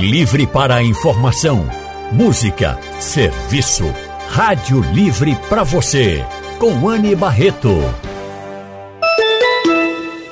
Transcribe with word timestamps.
Livre 0.00 0.46
para 0.46 0.76
a 0.76 0.82
informação, 0.82 1.68
música, 2.12 2.78
serviço. 3.00 3.84
Rádio 4.28 4.82
Livre 4.92 5.34
para 5.48 5.62
você, 5.62 6.22
com 6.58 6.86
Anne 6.86 7.16
Barreto. 7.16 7.78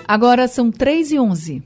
Agora 0.06 0.46
são 0.48 0.70
3 0.70 1.12
e 1.12 1.18
11. 1.18 1.62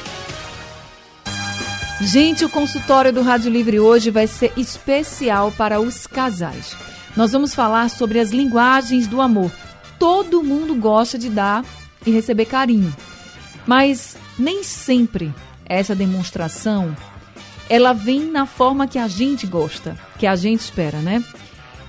Gente, 2.01 2.45
o 2.45 2.51
consultório 2.51 3.11
do 3.11 3.23
Rádio 3.23 3.51
Livre 3.51 3.81
hoje 3.81 4.11
vai 4.11 4.27
ser 4.27 4.53
especial 4.55 5.51
para 5.51 5.81
os 5.81 6.07
casais. 6.07 6.77
Nós 7.17 7.33
vamos 7.33 7.55
falar 7.55 7.89
sobre 7.89 8.21
as 8.21 8.31
linguagens 8.31 9.07
do 9.07 9.19
amor. 9.23 9.51
Todo 9.99 10.43
mundo 10.43 10.75
gosta 10.75 11.17
de 11.17 11.31
dar 11.31 11.65
e 12.05 12.11
receber 12.11 12.45
carinho, 12.45 12.95
mas 13.67 14.15
nem 14.39 14.63
sempre 14.63 15.35
essa 15.65 15.95
demonstração 15.95 16.95
ela 17.69 17.95
vem 17.95 18.31
na 18.31 18.45
forma 18.45 18.87
que 18.87 18.99
a 18.99 19.09
gente 19.09 19.47
gosta, 19.47 19.99
que 20.19 20.27
a 20.27 20.37
gente 20.37 20.61
espera, 20.61 20.99
né? 20.99 21.25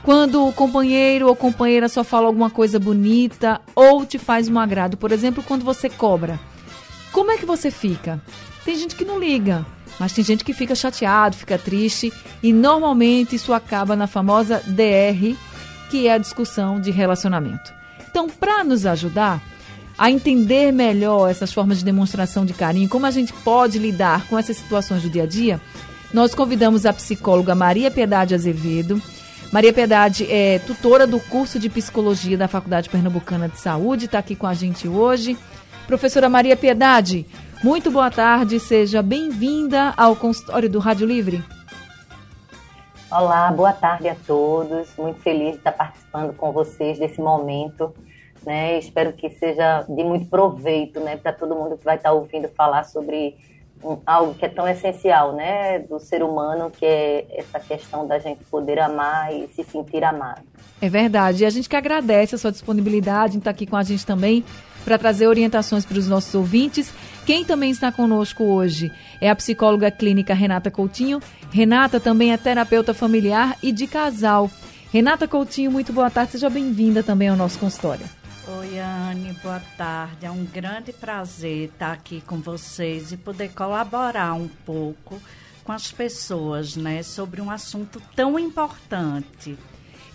Quando 0.03 0.47
o 0.47 0.53
companheiro 0.53 1.27
ou 1.27 1.35
companheira 1.35 1.89
só 1.89 2.01
fala 2.01 2.27
alguma 2.27 2.49
coisa 2.49 2.79
bonita 2.79 3.59
ou 3.75 4.05
te 4.05 4.17
faz 4.17 4.47
um 4.47 4.57
agrado, 4.57 4.95
por 4.95 5.11
exemplo, 5.11 5.43
quando 5.43 5.65
você 5.65 5.89
cobra, 5.89 6.39
como 7.11 7.29
é 7.29 7.37
que 7.37 7.45
você 7.45 7.69
fica? 7.69 8.21
Tem 8.63 8.75
gente 8.75 8.95
que 8.95 9.05
não 9.05 9.19
liga, 9.19 9.65
mas 9.99 10.13
tem 10.13 10.23
gente 10.23 10.43
que 10.43 10.53
fica 10.53 10.75
chateado, 10.75 11.35
fica 11.35 11.57
triste 11.57 12.13
e 12.41 12.53
normalmente 12.53 13.35
isso 13.35 13.53
acaba 13.53 13.95
na 13.95 14.07
famosa 14.07 14.61
DR, 14.67 15.35
que 15.89 16.07
é 16.07 16.13
a 16.13 16.17
discussão 16.17 16.79
de 16.79 16.91
relacionamento. 16.91 17.73
Então, 18.09 18.29
para 18.29 18.63
nos 18.63 18.85
ajudar 18.85 19.41
a 19.97 20.11
entender 20.11 20.71
melhor 20.71 21.29
essas 21.29 21.51
formas 21.51 21.79
de 21.79 21.85
demonstração 21.85 22.45
de 22.45 22.53
carinho, 22.53 22.89
como 22.89 23.05
a 23.05 23.11
gente 23.11 23.33
pode 23.33 23.79
lidar 23.79 24.27
com 24.27 24.37
essas 24.37 24.57
situações 24.57 25.01
do 25.01 25.09
dia 25.09 25.23
a 25.23 25.27
dia, 25.27 25.59
nós 26.13 26.35
convidamos 26.35 26.85
a 26.85 26.93
psicóloga 26.93 27.55
Maria 27.55 27.89
Piedade 27.89 28.35
Azevedo. 28.35 29.01
Maria 29.51 29.73
Piedade 29.73 30.25
é 30.29 30.59
tutora 30.59 31.07
do 31.07 31.19
curso 31.19 31.57
de 31.57 31.69
psicologia 31.69 32.37
da 32.37 32.47
Faculdade 32.47 32.89
Pernambucana 32.89 33.49
de 33.49 33.59
Saúde, 33.59 34.05
está 34.05 34.19
aqui 34.19 34.35
com 34.35 34.45
a 34.45 34.53
gente 34.53 34.87
hoje. 34.87 35.37
Professora 35.87 36.29
Maria 36.29 36.55
Piedade, 36.55 37.25
muito 37.63 37.89
boa 37.89 38.11
tarde, 38.11 38.59
seja 38.59 39.01
bem-vinda 39.01 39.93
ao 39.97 40.15
consultório 40.15 40.69
do 40.69 40.79
Rádio 40.79 41.07
Livre. 41.07 41.43
Olá, 43.09 43.51
boa 43.51 43.73
tarde 43.73 44.09
a 44.09 44.15
todos. 44.27 44.89
Muito 44.97 45.21
feliz 45.21 45.53
de 45.53 45.57
estar 45.57 45.71
participando 45.71 46.33
com 46.33 46.51
vocês 46.51 46.99
desse 46.99 47.21
momento. 47.21 47.93
Né? 48.45 48.77
Espero 48.77 49.13
que 49.13 49.29
seja 49.29 49.83
de 49.87 50.03
muito 50.03 50.27
proveito 50.27 50.99
né, 50.99 51.17
para 51.17 51.33
todo 51.33 51.55
mundo 51.55 51.77
que 51.77 51.85
vai 51.85 51.95
estar 51.95 52.11
ouvindo 52.11 52.47
falar 52.49 52.83
sobre 52.83 53.35
algo 54.05 54.33
que 54.33 54.45
é 54.45 54.49
tão 54.49 54.67
essencial 54.67 55.33
né, 55.33 55.79
do 55.79 55.99
ser 55.99 56.23
humano, 56.23 56.71
que 56.71 56.85
é 56.85 57.25
essa 57.31 57.59
questão 57.59 58.07
da 58.07 58.19
gente 58.19 58.43
poder 58.45 58.79
amar 58.79 59.33
e 59.33 59.47
se 59.49 59.63
sentir 59.63 60.03
amado. 60.03 60.41
É 60.81 60.89
verdade. 60.89 61.43
E 61.43 61.45
a 61.45 61.49
gente 61.49 61.69
que 61.69 61.75
agradece 61.75 62.35
a 62.35 62.37
sua 62.37 62.51
disponibilidade 62.51 63.35
em 63.35 63.39
estar 63.39 63.51
aqui 63.51 63.65
com 63.65 63.75
a 63.75 63.83
gente 63.83 64.05
também 64.05 64.43
para 64.87 64.97
trazer 64.97 65.27
orientações 65.27 65.83
para 65.83 65.99
os 65.99 66.07
nossos 66.07 66.33
ouvintes. 66.33 66.93
Quem 67.25 67.43
também 67.43 67.69
está 67.69 67.91
conosco 67.91 68.45
hoje 68.45 68.89
é 69.19 69.29
a 69.29 69.35
psicóloga 69.35 69.91
clínica 69.91 70.33
Renata 70.33 70.71
Coutinho. 70.71 71.19
Renata 71.51 71.99
também 71.99 72.31
é 72.31 72.37
terapeuta 72.37 72.93
familiar 72.93 73.57
e 73.61 73.73
de 73.73 73.85
casal. 73.85 74.49
Renata 74.89 75.27
Coutinho, 75.27 75.69
muito 75.69 75.91
boa 75.91 76.09
tarde, 76.09 76.31
seja 76.31 76.49
bem-vinda 76.49 77.03
também 77.03 77.27
ao 77.27 77.35
nosso 77.35 77.59
consultório. 77.59 78.05
Oi, 78.47 78.79
Anne, 78.79 79.33
boa 79.43 79.61
tarde. 79.77 80.25
É 80.25 80.31
um 80.31 80.45
grande 80.45 80.93
prazer 80.93 81.65
estar 81.65 81.91
aqui 81.91 82.21
com 82.21 82.37
vocês 82.37 83.11
e 83.11 83.17
poder 83.17 83.49
colaborar 83.49 84.35
um 84.35 84.47
pouco 84.47 85.21
com 85.65 85.73
as 85.73 85.91
pessoas, 85.91 86.77
né, 86.77 87.03
sobre 87.03 87.41
um 87.41 87.51
assunto 87.51 88.01
tão 88.15 88.39
importante. 88.39 89.57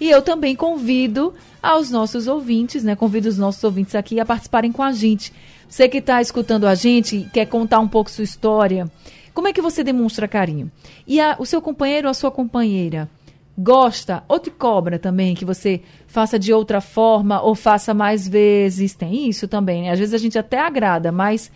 E 0.03 0.11
eu 0.11 0.21
também 0.21 0.57
convido 0.57 1.33
aos 1.63 1.89
nossos 1.89 2.27
ouvintes, 2.27 2.83
né? 2.83 2.97
Convido 2.97 3.29
os 3.29 3.39
nossos 3.39 3.63
ouvintes 3.63 3.95
aqui 3.95 4.19
a 4.19 4.27
participarem 4.27 4.73
com 4.73 4.83
a 4.83 4.91
gente. 4.91 5.33
Você 5.69 5.89
que 5.89 5.99
está 5.99 6.21
escutando 6.21 6.67
a 6.67 6.75
gente, 6.75 7.31
quer 7.33 7.47
contar 7.47 7.79
um 7.79 7.87
pouco 7.87 8.11
sua 8.11 8.25
história, 8.25 8.91
como 9.33 9.47
é 9.47 9.53
que 9.53 9.63
você 9.63 9.85
demonstra 9.85 10.27
carinho? 10.27 10.73
E 11.07 11.21
a, 11.21 11.37
o 11.39 11.47
seu 11.47 11.63
companheiro 11.63 12.09
ou 12.09 12.11
a 12.11 12.15
sua 12.15 12.33
companheira 12.33 13.09
gosta 13.57 14.25
ou 14.27 14.41
te 14.41 14.51
cobra 14.51 14.99
também 14.99 15.37
que 15.37 15.45
você 15.45 15.81
faça 16.09 16.37
de 16.37 16.53
outra 16.53 16.81
forma 16.81 17.41
ou 17.41 17.55
faça 17.55 17.95
mais 17.95 18.27
vezes? 18.27 18.97
Tem 18.97 19.29
isso 19.29 19.47
também, 19.47 19.83
né? 19.83 19.93
Às 19.93 20.01
vezes 20.01 20.15
a 20.15 20.19
gente 20.19 20.37
até 20.37 20.59
agrada, 20.59 21.13
mas 21.13 21.49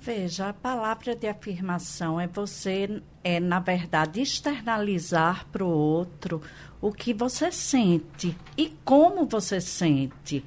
Veja, 0.00 0.50
a 0.50 0.52
palavra 0.52 1.16
de 1.16 1.26
afirmação 1.26 2.20
é 2.20 2.28
você, 2.28 3.02
é 3.24 3.40
na 3.40 3.58
verdade, 3.58 4.20
externalizar 4.20 5.44
para 5.50 5.64
o 5.64 5.68
outro 5.68 6.40
o 6.80 6.92
que 6.92 7.12
você 7.12 7.50
sente 7.50 8.36
e 8.56 8.72
como 8.84 9.26
você 9.26 9.60
sente. 9.60 10.44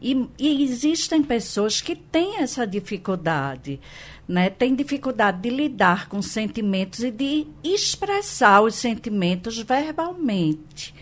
E, 0.00 0.26
e, 0.38 0.62
existem 0.64 1.22
pessoas 1.22 1.82
que 1.82 1.94
têm 1.94 2.38
essa 2.38 2.66
dificuldade, 2.66 3.78
né? 4.26 4.48
Tem 4.48 4.74
dificuldade 4.74 5.42
de 5.42 5.50
lidar 5.50 6.08
com 6.08 6.22
sentimentos 6.22 7.00
e 7.00 7.10
de 7.10 7.46
expressar 7.62 8.62
os 8.62 8.74
sentimentos 8.76 9.58
verbalmente. 9.58 10.94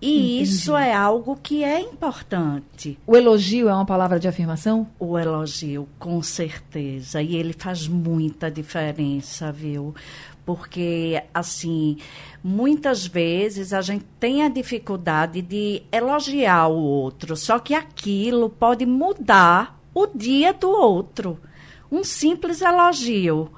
E 0.00 0.36
Entendi. 0.36 0.42
isso 0.42 0.76
é 0.76 0.94
algo 0.94 1.36
que 1.36 1.62
é 1.62 1.80
importante. 1.80 2.98
O 3.06 3.14
elogio 3.14 3.68
é 3.68 3.74
uma 3.74 3.84
palavra 3.84 4.18
de 4.18 4.26
afirmação? 4.26 4.86
O 4.98 5.18
elogio, 5.18 5.86
com 5.98 6.22
certeza. 6.22 7.20
E 7.20 7.36
ele 7.36 7.52
faz 7.52 7.86
muita 7.86 8.50
diferença, 8.50 9.52
viu? 9.52 9.94
Porque, 10.46 11.22
assim, 11.34 11.98
muitas 12.42 13.06
vezes 13.06 13.74
a 13.74 13.82
gente 13.82 14.06
tem 14.18 14.42
a 14.42 14.48
dificuldade 14.48 15.42
de 15.42 15.82
elogiar 15.92 16.68
o 16.68 16.78
outro, 16.78 17.36
só 17.36 17.58
que 17.58 17.74
aquilo 17.74 18.48
pode 18.48 18.86
mudar 18.86 19.78
o 19.94 20.06
dia 20.06 20.54
do 20.54 20.70
outro. 20.70 21.38
Um 21.92 22.02
simples 22.02 22.62
elogio 22.62 23.50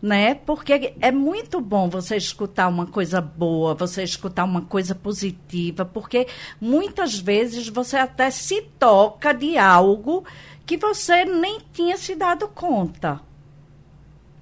né? 0.00 0.34
Porque 0.34 0.94
é 1.00 1.10
muito 1.10 1.60
bom 1.60 1.88
você 1.88 2.16
escutar 2.16 2.68
uma 2.68 2.86
coisa 2.86 3.20
boa, 3.20 3.74
você 3.74 4.02
escutar 4.02 4.44
uma 4.44 4.62
coisa 4.62 4.94
positiva, 4.94 5.84
porque 5.84 6.26
muitas 6.60 7.18
vezes 7.18 7.68
você 7.68 7.96
até 7.96 8.30
se 8.30 8.62
toca 8.78 9.32
de 9.32 9.56
algo 9.56 10.24
que 10.64 10.76
você 10.76 11.24
nem 11.24 11.60
tinha 11.72 11.96
se 11.96 12.14
dado 12.14 12.48
conta. 12.48 13.20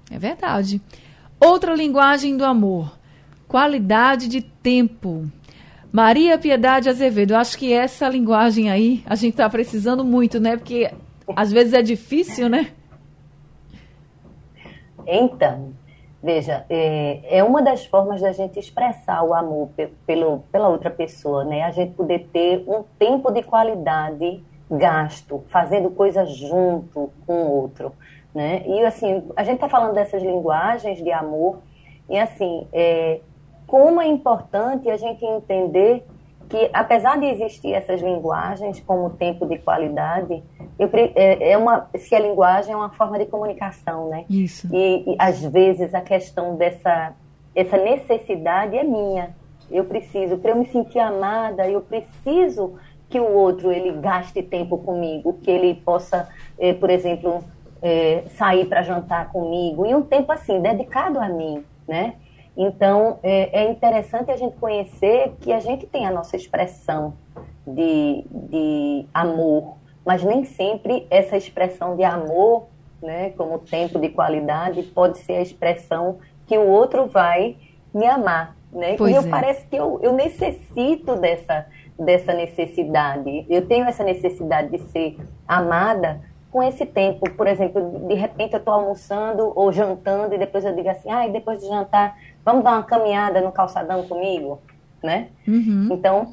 É 0.09 0.17
verdade. 0.17 0.81
Outra 1.39 1.75
linguagem 1.75 2.35
do 2.37 2.45
amor, 2.45 2.97
qualidade 3.47 4.27
de 4.27 4.41
tempo. 4.41 5.29
Maria 5.91 6.37
Piedade 6.37 6.89
Azevedo, 6.89 7.31
eu 7.31 7.37
acho 7.37 7.57
que 7.57 7.71
essa 7.71 8.09
linguagem 8.09 8.69
aí 8.69 9.01
a 9.05 9.15
gente 9.15 9.33
está 9.33 9.49
precisando 9.49 10.03
muito, 10.03 10.39
né? 10.39 10.57
Porque 10.57 10.91
às 11.35 11.51
vezes 11.51 11.73
é 11.73 11.81
difícil, 11.81 12.49
né? 12.49 12.71
Então, 15.05 15.73
Veja, 16.25 16.65
é, 16.71 17.37
é, 17.37 17.43
uma 17.43 17.61
das 17.61 17.85
formas 17.85 18.19
da 18.19 18.31
gente 18.31 18.57
expressar 18.57 19.21
o 19.21 19.31
amor 19.31 19.69
pelo, 20.07 20.39
pela 20.51 20.69
outra 20.69 20.89
pessoa, 20.89 21.43
né? 21.43 21.61
A 21.61 21.69
gente 21.69 21.93
poder 21.93 22.27
ter 22.33 22.63
um 22.67 22.83
tempo 22.97 23.31
de 23.31 23.43
qualidade 23.43 24.43
gasto, 24.67 25.43
fazendo 25.49 25.91
coisas 25.91 26.35
junto 26.35 27.11
com 27.27 27.33
o 27.43 27.51
outro, 27.61 27.91
né? 28.33 28.63
E 28.65 28.83
assim, 28.83 29.23
a 29.35 29.43
gente 29.43 29.55
está 29.57 29.69
falando 29.69 29.93
dessas 29.93 30.23
linguagens 30.23 30.97
de 30.97 31.11
amor 31.11 31.59
e 32.09 32.17
assim, 32.17 32.67
é, 32.73 33.19
como 33.67 34.01
é 34.01 34.07
importante 34.07 34.89
a 34.89 34.97
gente 34.97 35.23
entender 35.23 36.07
que 36.49 36.69
apesar 36.73 37.19
de 37.19 37.25
existir 37.25 37.73
essas 37.73 38.01
linguagens 38.01 38.79
como 38.81 39.09
tempo 39.11 39.45
de 39.45 39.57
qualidade, 39.59 40.43
eu, 40.77 40.89
é, 40.93 41.51
é 41.51 41.57
uma 41.57 41.87
se 41.95 42.13
a 42.15 42.19
linguagem 42.19 42.73
é 42.73 42.75
uma 42.75 42.89
forma 42.89 43.17
de 43.17 43.25
comunicação, 43.25 44.09
né? 44.09 44.25
Isso. 44.29 44.67
E, 44.73 45.13
e 45.13 45.15
às 45.17 45.41
vezes 45.41 45.93
a 45.93 46.01
questão 46.01 46.55
dessa 46.55 47.13
essa 47.55 47.77
necessidade 47.77 48.75
é 48.77 48.83
minha. 48.83 49.35
Eu 49.71 49.85
preciso, 49.85 50.37
para 50.37 50.51
eu 50.51 50.57
me 50.57 50.65
sentir 50.67 50.99
amada, 50.99 51.67
eu 51.67 51.81
preciso 51.81 52.73
que 53.09 53.19
o 53.19 53.31
outro 53.31 53.71
ele 53.71 53.91
gaste 53.93 54.43
tempo 54.43 54.77
comigo, 54.77 55.39
que 55.41 55.49
ele 55.49 55.75
possa, 55.75 56.27
eh, 56.59 56.73
por 56.73 56.89
exemplo, 56.89 57.43
eh, 57.81 58.23
sair 58.35 58.65
para 58.65 58.83
jantar 58.83 59.31
comigo 59.31 59.85
e 59.85 59.95
um 59.95 60.01
tempo 60.01 60.31
assim 60.31 60.61
dedicado 60.61 61.19
a 61.19 61.29
mim, 61.29 61.63
né? 61.87 62.15
Então, 62.57 63.19
é, 63.21 63.63
é, 63.63 63.69
interessante 63.69 64.31
a 64.31 64.37
gente 64.37 64.55
conhecer 64.57 65.33
que 65.41 65.51
a 65.51 65.59
gente 65.59 65.85
tem 65.85 66.05
a 66.05 66.11
nossa 66.11 66.35
expressão 66.35 67.13
de, 67.67 68.25
de 68.31 69.05
amor, 69.13 69.75
mas 70.05 70.23
nem 70.23 70.45
sempre 70.45 71.05
essa 71.09 71.35
expressão 71.35 71.95
de 71.95 72.03
amor, 72.03 72.67
né, 73.01 73.31
como 73.31 73.59
tempo 73.59 73.99
de 73.99 74.09
qualidade, 74.09 74.83
pode 74.83 75.17
ser 75.17 75.33
a 75.33 75.41
expressão 75.41 76.19
que 76.47 76.57
o 76.57 76.67
outro 76.67 77.07
vai 77.07 77.57
me 77.93 78.05
amar. 78.05 78.55
Né? 78.71 78.95
Pois 78.97 79.11
e 79.11 79.15
eu 79.15 79.21
é. 79.21 79.29
parece 79.29 79.65
que 79.67 79.75
eu, 79.75 79.99
eu 80.01 80.13
necessito 80.13 81.15
dessa, 81.15 81.65
dessa 81.97 82.33
necessidade. 82.33 83.45
Eu 83.49 83.67
tenho 83.67 83.85
essa 83.85 84.03
necessidade 84.03 84.69
de 84.69 84.79
ser 84.89 85.17
amada 85.47 86.21
com 86.55 86.63
esse 86.63 86.85
tempo. 86.85 87.29
Por 87.31 87.47
exemplo, 87.47 88.07
de 88.07 88.13
repente 88.13 88.53
eu 88.53 88.59
estou 88.59 88.73
almoçando 88.73 89.51
ou 89.53 89.73
jantando 89.73 90.33
e 90.33 90.37
depois 90.37 90.63
eu 90.63 90.73
digo 90.73 90.87
assim, 90.87 91.11
ah, 91.11 91.27
depois 91.27 91.59
de 91.59 91.67
jantar 91.67 92.17
Vamos 92.45 92.63
dar 92.63 92.73
uma 92.73 92.83
caminhada 92.83 93.41
no 93.41 93.51
calçadão 93.51 94.07
comigo, 94.07 94.61
né? 95.03 95.29
Uhum. 95.47 95.89
Então, 95.91 96.31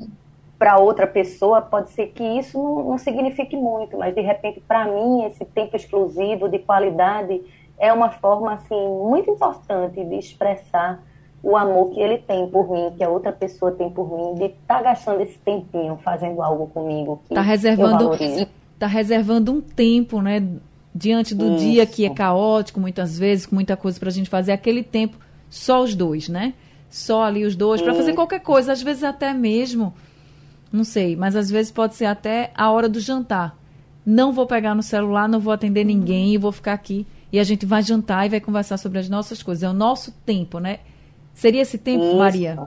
para 0.58 0.78
outra 0.78 1.06
pessoa 1.06 1.62
pode 1.62 1.90
ser 1.90 2.08
que 2.08 2.22
isso 2.22 2.62
não, 2.62 2.90
não 2.90 2.98
signifique 2.98 3.56
muito, 3.56 3.98
mas 3.98 4.14
de 4.14 4.20
repente 4.20 4.60
para 4.60 4.84
mim 4.84 5.24
esse 5.24 5.44
tempo 5.44 5.74
exclusivo 5.74 6.48
de 6.48 6.58
qualidade 6.58 7.40
é 7.78 7.92
uma 7.92 8.10
forma 8.10 8.52
assim 8.52 8.88
muito 8.88 9.30
importante 9.30 10.04
de 10.04 10.14
expressar 10.16 11.02
o 11.42 11.56
amor 11.56 11.90
que 11.90 12.00
ele 12.00 12.18
tem 12.18 12.46
por 12.46 12.70
mim, 12.70 12.92
que 12.96 13.02
a 13.02 13.08
outra 13.08 13.32
pessoa 13.32 13.72
tem 13.72 13.90
por 13.90 14.08
mim, 14.16 14.34
de 14.34 14.44
estar 14.44 14.76
tá 14.76 14.82
gastando 14.82 15.22
esse 15.22 15.38
tempinho 15.38 15.98
fazendo 16.04 16.40
algo 16.42 16.68
comigo 16.68 17.22
que 17.26 17.34
tá 17.34 17.40
reservando 17.40 18.10
tá 18.82 18.88
reservando 18.88 19.52
um 19.52 19.60
tempo, 19.60 20.20
né, 20.20 20.44
diante 20.92 21.36
do 21.36 21.54
Isso. 21.54 21.58
dia 21.58 21.86
que 21.86 22.04
é 22.04 22.10
caótico 22.10 22.80
muitas 22.80 23.16
vezes, 23.16 23.46
com 23.46 23.54
muita 23.54 23.76
coisa 23.76 23.98
para 24.00 24.08
a 24.08 24.12
gente 24.12 24.28
fazer, 24.28 24.50
aquele 24.50 24.82
tempo 24.82 25.16
só 25.48 25.84
os 25.84 25.94
dois, 25.94 26.28
né? 26.28 26.52
Só 26.90 27.22
ali 27.22 27.44
os 27.44 27.54
dois, 27.54 27.80
para 27.80 27.94
fazer 27.94 28.12
qualquer 28.12 28.40
coisa, 28.40 28.72
às 28.72 28.82
vezes 28.82 29.04
até 29.04 29.32
mesmo, 29.32 29.94
não 30.72 30.82
sei, 30.82 31.14
mas 31.14 31.36
às 31.36 31.48
vezes 31.48 31.70
pode 31.70 31.94
ser 31.94 32.06
até 32.06 32.50
a 32.56 32.72
hora 32.72 32.88
do 32.88 32.98
jantar. 32.98 33.56
Não 34.04 34.32
vou 34.32 34.46
pegar 34.46 34.74
no 34.74 34.82
celular, 34.82 35.28
não 35.28 35.38
vou 35.38 35.52
atender 35.52 35.84
ninguém 35.84 36.34
e 36.34 36.38
vou 36.38 36.50
ficar 36.50 36.72
aqui. 36.72 37.06
E 37.30 37.38
a 37.38 37.44
gente 37.44 37.64
vai 37.64 37.82
jantar 37.82 38.26
e 38.26 38.30
vai 38.30 38.40
conversar 38.40 38.78
sobre 38.78 38.98
as 38.98 39.08
nossas 39.08 39.44
coisas. 39.44 39.62
É 39.62 39.68
o 39.68 39.72
nosso 39.72 40.10
tempo, 40.26 40.58
né? 40.58 40.80
Seria 41.32 41.62
esse 41.62 41.78
tempo, 41.78 42.04
isso. 42.04 42.16
Maria? 42.16 42.58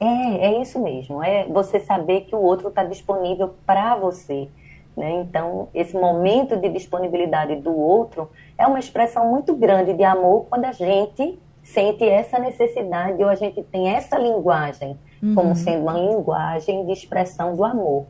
É, 0.00 0.48
é 0.48 0.60
isso 0.60 0.82
mesmo. 0.82 1.22
É 1.22 1.46
você 1.46 1.78
saber 1.78 2.22
que 2.22 2.34
o 2.34 2.40
outro 2.40 2.68
está 2.68 2.82
disponível 2.82 3.54
para 3.64 3.94
você. 3.94 4.48
Né? 4.96 5.22
Então, 5.22 5.68
esse 5.74 5.94
momento 5.94 6.56
de 6.56 6.68
disponibilidade 6.68 7.56
do 7.56 7.74
outro 7.74 8.30
é 8.58 8.66
uma 8.66 8.78
expressão 8.78 9.30
muito 9.30 9.54
grande 9.54 9.94
de 9.94 10.04
amor 10.04 10.46
quando 10.50 10.66
a 10.66 10.72
gente 10.72 11.38
sente 11.62 12.04
essa 12.04 12.38
necessidade 12.38 13.22
ou 13.22 13.28
a 13.28 13.34
gente 13.34 13.62
tem 13.62 13.88
essa 13.88 14.18
linguagem 14.18 14.98
uhum. 15.22 15.34
como 15.34 15.54
sendo 15.54 15.82
uma 15.82 15.94
linguagem 15.94 16.84
de 16.84 16.92
expressão 16.92 17.56
do 17.56 17.64
amor. 17.64 18.06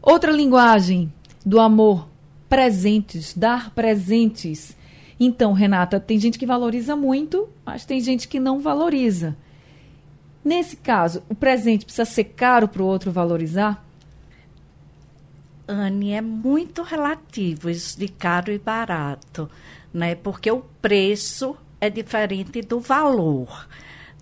Outra 0.00 0.30
linguagem 0.30 1.12
do 1.44 1.60
amor, 1.60 2.08
presentes, 2.48 3.34
dar 3.36 3.70
presentes. 3.74 4.76
Então, 5.18 5.52
Renata, 5.52 5.98
tem 5.98 6.18
gente 6.18 6.38
que 6.38 6.46
valoriza 6.46 6.96
muito, 6.96 7.48
mas 7.64 7.84
tem 7.84 8.00
gente 8.00 8.28
que 8.28 8.40
não 8.40 8.60
valoriza. 8.60 9.36
Nesse 10.44 10.76
caso, 10.76 11.22
o 11.28 11.34
presente 11.34 11.84
precisa 11.84 12.04
ser 12.04 12.24
caro 12.24 12.68
para 12.68 12.82
o 12.82 12.86
outro 12.86 13.10
valorizar? 13.10 13.84
Anne, 15.66 16.12
é 16.12 16.20
muito 16.20 16.82
relativo 16.82 17.70
isso 17.70 17.98
de 17.98 18.08
caro 18.08 18.52
e 18.52 18.58
barato, 18.58 19.50
né? 19.92 20.14
Porque 20.14 20.50
o 20.50 20.64
preço 20.80 21.56
é 21.80 21.88
diferente 21.88 22.60
do 22.62 22.80
valor. 22.80 23.68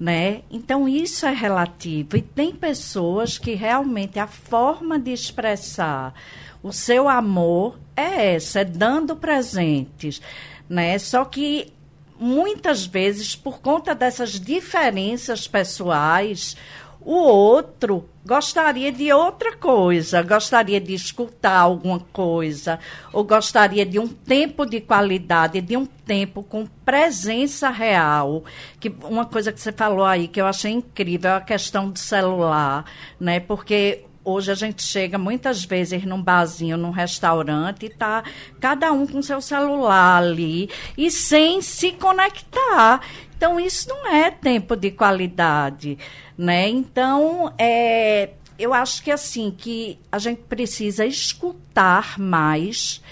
Né? 0.00 0.42
Então 0.50 0.88
isso 0.88 1.26
é 1.26 1.32
relativo 1.32 2.16
e 2.16 2.22
tem 2.22 2.52
pessoas 2.52 3.38
que 3.38 3.54
realmente 3.54 4.18
a 4.18 4.26
forma 4.26 4.98
de 4.98 5.12
expressar 5.12 6.12
o 6.60 6.72
seu 6.72 7.08
amor 7.08 7.78
é 7.96 8.34
essa, 8.34 8.60
é 8.60 8.64
dando 8.64 9.14
presentes, 9.14 10.20
né? 10.68 10.98
Só 10.98 11.24
que 11.24 11.72
muitas 12.18 12.86
vezes 12.86 13.36
por 13.36 13.60
conta 13.60 13.94
dessas 13.94 14.40
diferenças 14.40 15.46
pessoais, 15.46 16.56
o 17.00 17.14
outro 17.14 18.08
gostaria 18.24 18.92
de 18.92 19.12
outra 19.12 19.56
coisa, 19.56 20.22
gostaria 20.22 20.80
de 20.80 20.94
escutar 20.94 21.58
alguma 21.58 22.00
coisa, 22.00 22.78
ou 23.12 23.24
gostaria 23.24 23.84
de 23.84 23.98
um 23.98 24.06
tempo 24.06 24.64
de 24.64 24.80
qualidade, 24.80 25.60
de 25.60 25.76
um 25.76 25.84
tempo 25.84 26.42
com 26.42 26.66
presença 26.84 27.68
real. 27.68 28.44
Que 28.78 28.94
uma 29.04 29.26
coisa 29.26 29.52
que 29.52 29.60
você 29.60 29.72
falou 29.72 30.04
aí 30.04 30.28
que 30.28 30.40
eu 30.40 30.46
achei 30.46 30.70
incrível 30.70 31.32
é 31.32 31.36
a 31.36 31.40
questão 31.40 31.90
do 31.90 31.98
celular, 31.98 32.84
né? 33.18 33.40
Porque 33.40 34.04
Hoje 34.24 34.52
a 34.52 34.54
gente 34.54 34.84
chega 34.84 35.18
muitas 35.18 35.64
vezes 35.64 36.04
num 36.04 36.22
barzinho, 36.22 36.76
num 36.76 36.92
restaurante, 36.92 37.86
e 37.86 37.88
tá 37.88 38.22
cada 38.60 38.92
um 38.92 39.04
com 39.04 39.20
seu 39.20 39.40
celular 39.40 40.22
ali 40.22 40.70
e 40.96 41.10
sem 41.10 41.60
se 41.60 41.90
conectar. 41.90 43.00
Então, 43.42 43.58
isso 43.58 43.88
não 43.88 44.06
é 44.06 44.30
tempo 44.30 44.76
de 44.76 44.92
qualidade, 44.92 45.98
né? 46.38 46.68
Então, 46.68 47.52
é, 47.58 48.34
eu 48.56 48.72
acho 48.72 49.02
que 49.02 49.10
assim, 49.10 49.50
que 49.50 49.98
a 50.12 50.18
gente 50.20 50.42
precisa 50.42 51.04
escutar 51.04 52.20
mais 52.20 53.02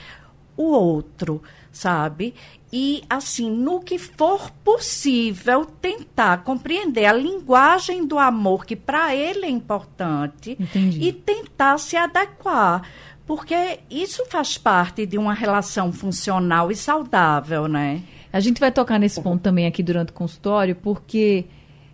o 0.57 0.71
outro, 0.71 1.43
sabe? 1.73 2.33
E, 2.73 3.02
assim, 3.11 3.50
no 3.50 3.81
que 3.81 3.99
for 3.99 4.52
possível, 4.62 5.64
tentar 5.64 6.45
compreender 6.45 7.07
a 7.07 7.12
linguagem 7.12 8.07
do 8.07 8.16
amor, 8.16 8.64
que 8.64 8.76
para 8.76 9.12
ele 9.12 9.47
é 9.47 9.50
importante, 9.50 10.57
Entendi. 10.61 11.09
e 11.09 11.12
tentar 11.12 11.76
se 11.78 11.97
adequar. 11.97 12.88
Porque 13.26 13.81
isso 13.90 14.25
faz 14.31 14.57
parte 14.57 15.04
de 15.07 15.19
uma 15.19 15.35
relação 15.35 15.93
funcional 15.93 16.71
e 16.71 16.76
saudável, 16.76 17.66
né? 17.66 18.04
A 18.32 18.38
gente 18.40 18.60
vai 18.60 18.70
tocar 18.70 18.99
nesse 18.99 19.20
ponto 19.20 19.42
também 19.42 19.66
aqui 19.66 19.82
durante 19.82 20.10
o 20.10 20.14
consultório, 20.14 20.76
porque 20.76 21.46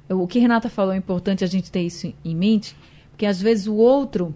o 0.09 0.27
que 0.27 0.39
Renata 0.39 0.69
falou 0.69 0.93
é 0.93 0.97
importante 0.97 1.43
a 1.43 1.47
gente 1.47 1.71
ter 1.71 1.81
isso 1.81 2.13
em 2.25 2.35
mente, 2.35 2.77
porque 3.11 3.25
às 3.25 3.41
vezes 3.41 3.67
o 3.67 3.75
outro 3.75 4.35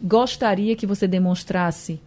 gostaria 0.00 0.76
que 0.76 0.86
você 0.86 1.08
demonstrasse 1.08 2.00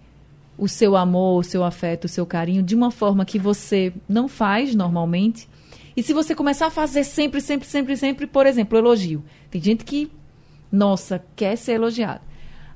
o 0.57 0.67
seu 0.67 0.95
amor, 0.95 1.39
o 1.39 1.43
seu 1.43 1.63
afeto, 1.63 2.05
o 2.05 2.09
seu 2.09 2.25
carinho 2.25 2.61
de 2.61 2.75
uma 2.75 2.91
forma 2.91 3.25
que 3.25 3.39
você 3.39 3.91
não 4.07 4.27
faz 4.27 4.75
normalmente. 4.75 5.49
E 5.97 6.03
se 6.03 6.13
você 6.13 6.35
começar 6.35 6.67
a 6.67 6.71
fazer 6.71 7.03
sempre, 7.03 7.41
sempre, 7.41 7.67
sempre, 7.67 7.97
sempre, 7.97 8.27
por 8.27 8.45
exemplo, 8.45 8.77
elogio. 8.77 9.23
Tem 9.49 9.61
gente 9.61 9.83
que, 9.83 10.11
nossa, 10.71 11.23
quer 11.35 11.55
ser 11.55 11.73
elogiado. 11.73 12.21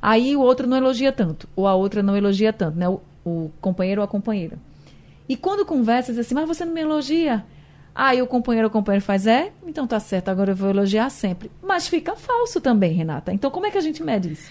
Aí 0.01 0.35
o 0.35 0.41
outro 0.41 0.65
não 0.65 0.77
elogia 0.77 1.11
tanto, 1.11 1.47
ou 1.55 1.67
a 1.67 1.75
outra 1.75 2.01
não 2.01 2.15
elogia 2.15 2.53
tanto, 2.53 2.77
né? 2.77 2.87
O, 2.87 3.01
o 3.25 3.51
companheiro 3.59 4.01
ou 4.01 4.05
a 4.05 4.07
companheira. 4.07 4.57
E 5.29 5.37
quando 5.37 5.63
conversa, 5.63 6.11
diz 6.11 6.25
assim, 6.25 6.33
mas 6.33 6.47
você 6.47 6.65
não 6.65 6.73
me 6.73 6.81
elogia? 6.81 7.45
Aí 7.93 8.19
o 8.19 8.25
companheiro 8.25 8.67
ou 8.67 8.71
companheiro 8.71 9.05
faz, 9.05 9.27
é, 9.27 9.51
então 9.65 9.85
tá 9.85 9.99
certo, 9.99 10.29
agora 10.29 10.51
eu 10.51 10.55
vou 10.55 10.69
elogiar 10.69 11.09
sempre. 11.11 11.51
Mas 11.61 11.87
fica 11.87 12.15
falso 12.15 12.59
também, 12.59 12.93
Renata. 12.93 13.31
Então 13.31 13.51
como 13.51 13.67
é 13.67 13.71
que 13.71 13.77
a 13.77 13.81
gente 13.81 14.01
mede 14.01 14.33
isso? 14.33 14.49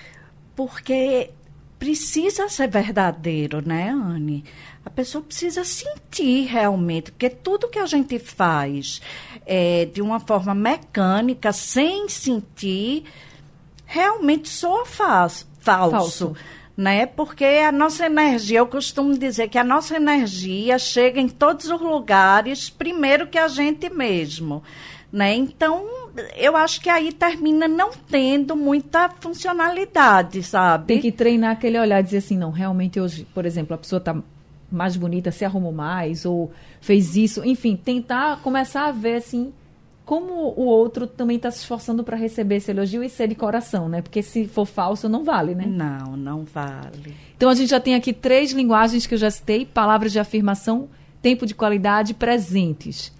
Porque 0.54 1.30
precisa 1.78 2.48
ser 2.48 2.68
verdadeiro, 2.68 3.66
né, 3.66 3.90
Anne? 3.90 4.44
A 4.84 4.90
pessoa 4.90 5.22
precisa 5.22 5.64
sentir 5.64 6.46
realmente, 6.46 7.10
porque 7.10 7.28
tudo 7.28 7.68
que 7.68 7.78
a 7.78 7.86
gente 7.86 8.18
faz 8.18 9.00
é, 9.46 9.84
de 9.86 10.00
uma 10.00 10.20
forma 10.20 10.54
mecânica, 10.54 11.52
sem 11.52 12.08
sentir, 12.08 13.04
realmente 13.84 14.48
soa 14.48 14.86
falso. 14.86 15.46
falso. 15.60 16.36
Né? 16.78 17.06
Porque 17.06 17.44
a 17.44 17.72
nossa 17.72 18.06
energia, 18.06 18.60
eu 18.60 18.66
costumo 18.68 19.18
dizer 19.18 19.48
que 19.48 19.58
a 19.58 19.64
nossa 19.64 19.96
energia 19.96 20.78
chega 20.78 21.20
em 21.20 21.28
todos 21.28 21.66
os 21.66 21.80
lugares, 21.80 22.70
primeiro 22.70 23.26
que 23.26 23.36
a 23.36 23.48
gente 23.48 23.90
mesmo, 23.90 24.62
né? 25.12 25.34
Então, 25.34 25.84
eu 26.36 26.56
acho 26.56 26.80
que 26.80 26.88
aí 26.88 27.12
termina 27.12 27.66
não 27.66 27.90
tendo 27.90 28.54
muita 28.54 29.10
funcionalidade, 29.18 30.40
sabe? 30.44 30.86
Tem 30.86 31.00
que 31.00 31.10
treinar 31.10 31.50
aquele 31.50 31.80
olhar, 31.80 32.00
dizer 32.00 32.18
assim, 32.18 32.38
não, 32.38 32.52
realmente 32.52 33.00
hoje, 33.00 33.26
por 33.34 33.44
exemplo, 33.44 33.74
a 33.74 33.78
pessoa 33.78 33.98
está 33.98 34.16
mais 34.70 34.96
bonita, 34.96 35.32
se 35.32 35.44
arrumou 35.44 35.72
mais, 35.72 36.24
ou 36.24 36.52
fez 36.80 37.16
isso, 37.16 37.44
enfim, 37.44 37.74
tentar 37.74 38.40
começar 38.40 38.86
a 38.86 38.92
ver 38.92 39.16
assim 39.16 39.52
como 40.08 40.54
o 40.56 40.64
outro 40.64 41.06
também 41.06 41.36
está 41.36 41.50
se 41.50 41.58
esforçando 41.58 42.02
para 42.02 42.16
receber 42.16 42.56
esse 42.56 42.70
elogio 42.70 43.04
e 43.04 43.10
ser 43.10 43.28
de 43.28 43.34
coração, 43.34 43.90
né? 43.90 44.00
Porque 44.00 44.22
se 44.22 44.48
for 44.48 44.64
falso, 44.64 45.06
não 45.06 45.22
vale, 45.22 45.54
né? 45.54 45.66
Não, 45.66 46.16
não 46.16 46.44
vale. 46.44 47.14
Então 47.36 47.50
a 47.50 47.54
gente 47.54 47.68
já 47.68 47.78
tem 47.78 47.94
aqui 47.94 48.14
três 48.14 48.52
linguagens 48.52 49.06
que 49.06 49.12
eu 49.12 49.18
já 49.18 49.30
citei: 49.30 49.66
palavras 49.66 50.10
de 50.10 50.18
afirmação, 50.18 50.88
tempo 51.20 51.44
de 51.44 51.54
qualidade, 51.54 52.14
presentes. 52.14 53.14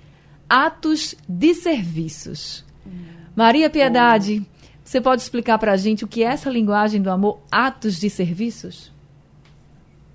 Atos 0.49 1.15
de 1.29 1.53
serviços. 1.53 2.65
Hum. 2.87 2.91
Maria 3.37 3.69
Piedade, 3.69 4.43
você 4.83 4.99
pode 4.99 5.21
explicar 5.21 5.59
para 5.59 5.73
a 5.73 5.77
gente 5.77 6.07
o 6.07 6.09
que 6.09 6.25
é 6.25 6.29
essa 6.29 6.49
linguagem 6.49 7.03
do 7.03 7.11
amor, 7.11 7.41
atos 7.51 8.01
de 8.01 8.09
serviços? 8.09 8.91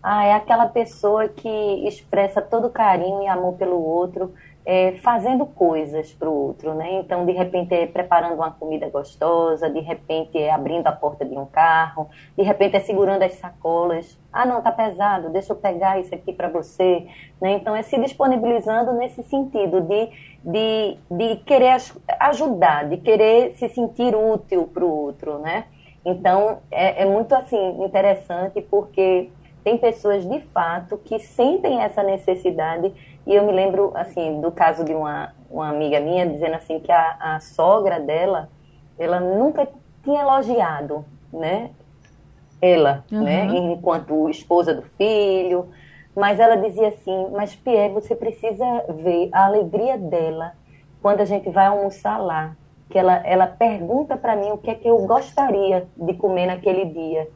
Ah, 0.01 0.25
é 0.25 0.33
aquela 0.33 0.65
pessoa 0.65 1.29
que 1.29 1.87
expressa 1.87 2.41
todo 2.41 2.67
carinho 2.71 3.21
e 3.21 3.27
amor 3.27 3.53
pelo 3.57 3.79
outro 3.79 4.33
é, 4.65 4.93
fazendo 4.93 5.45
coisas 5.45 6.13
para 6.13 6.29
o 6.29 6.33
outro, 6.33 6.73
né? 6.73 6.99
Então, 6.99 7.25
de 7.25 7.33
repente, 7.33 7.73
é 7.73 7.85
preparando 7.85 8.35
uma 8.35 8.51
comida 8.51 8.89
gostosa, 8.89 9.69
de 9.69 9.81
repente, 9.81 10.37
é 10.37 10.51
abrindo 10.51 10.87
a 10.87 10.91
porta 10.91 11.25
de 11.25 11.37
um 11.37 11.45
carro, 11.45 12.09
de 12.37 12.43
repente, 12.43 12.77
é 12.77 12.79
segurando 12.79 13.23
as 13.23 13.33
sacolas. 13.33 14.17
Ah, 14.31 14.45
não, 14.45 14.61
tá 14.61 14.71
pesado, 14.71 15.29
deixa 15.29 15.51
eu 15.51 15.57
pegar 15.57 15.99
isso 15.99 16.15
aqui 16.15 16.31
para 16.31 16.47
você. 16.47 17.05
Né? 17.41 17.53
Então, 17.53 17.75
é 17.75 17.83
se 17.83 17.97
disponibilizando 17.99 18.93
nesse 18.93 19.21
sentido 19.23 19.81
de, 19.81 20.09
de, 20.43 20.97
de 21.11 21.35
querer 21.43 21.75
ajudar, 22.21 22.87
de 22.87 22.97
querer 22.97 23.53
se 23.55 23.67
sentir 23.69 24.15
útil 24.15 24.69
para 24.73 24.85
o 24.85 24.89
outro, 24.89 25.39
né? 25.39 25.65
Então, 26.05 26.59
é, 26.69 27.03
é 27.03 27.05
muito, 27.05 27.33
assim, 27.33 27.83
interessante 27.83 28.61
porque 28.61 29.29
tem 29.63 29.77
pessoas, 29.77 30.27
de 30.27 30.41
fato, 30.41 30.97
que 30.97 31.17
sentem 31.19 31.81
essa 31.81 32.03
necessidade 32.03 32.93
e 33.25 33.33
eu 33.33 33.45
me 33.45 33.53
lembro, 33.53 33.91
assim, 33.95 34.41
do 34.41 34.51
caso 34.51 34.83
de 34.83 34.93
uma, 34.93 35.33
uma 35.49 35.69
amiga 35.69 35.99
minha 35.99 36.27
dizendo 36.27 36.55
assim 36.55 36.79
que 36.79 36.91
a, 36.91 37.17
a 37.19 37.39
sogra 37.39 37.99
dela, 37.99 38.49
ela 38.97 39.19
nunca 39.19 39.67
tinha 40.03 40.21
elogiado, 40.21 41.05
né? 41.31 41.71
Ela, 42.61 43.03
uhum. 43.11 43.23
né? 43.23 43.45
Enquanto 43.45 44.29
esposa 44.29 44.73
do 44.73 44.81
filho. 44.81 45.69
Mas 46.15 46.39
ela 46.39 46.55
dizia 46.57 46.89
assim, 46.89 47.27
mas 47.31 47.55
Pierre, 47.55 47.93
você 47.93 48.15
precisa 48.15 48.65
ver 48.89 49.29
a 49.31 49.45
alegria 49.45 49.97
dela 49.97 50.53
quando 51.01 51.21
a 51.21 51.25
gente 51.25 51.49
vai 51.49 51.65
almoçar 51.65 52.17
lá. 52.17 52.55
Que 52.89 52.99
ela, 52.99 53.25
ela 53.25 53.47
pergunta 53.47 54.15
para 54.15 54.35
mim 54.35 54.51
o 54.51 54.57
que 54.57 54.69
é 54.69 54.75
que 54.75 54.87
eu 54.87 54.97
gostaria 55.07 55.87
de 55.95 56.13
comer 56.13 56.45
naquele 56.45 56.85
dia. 56.85 57.27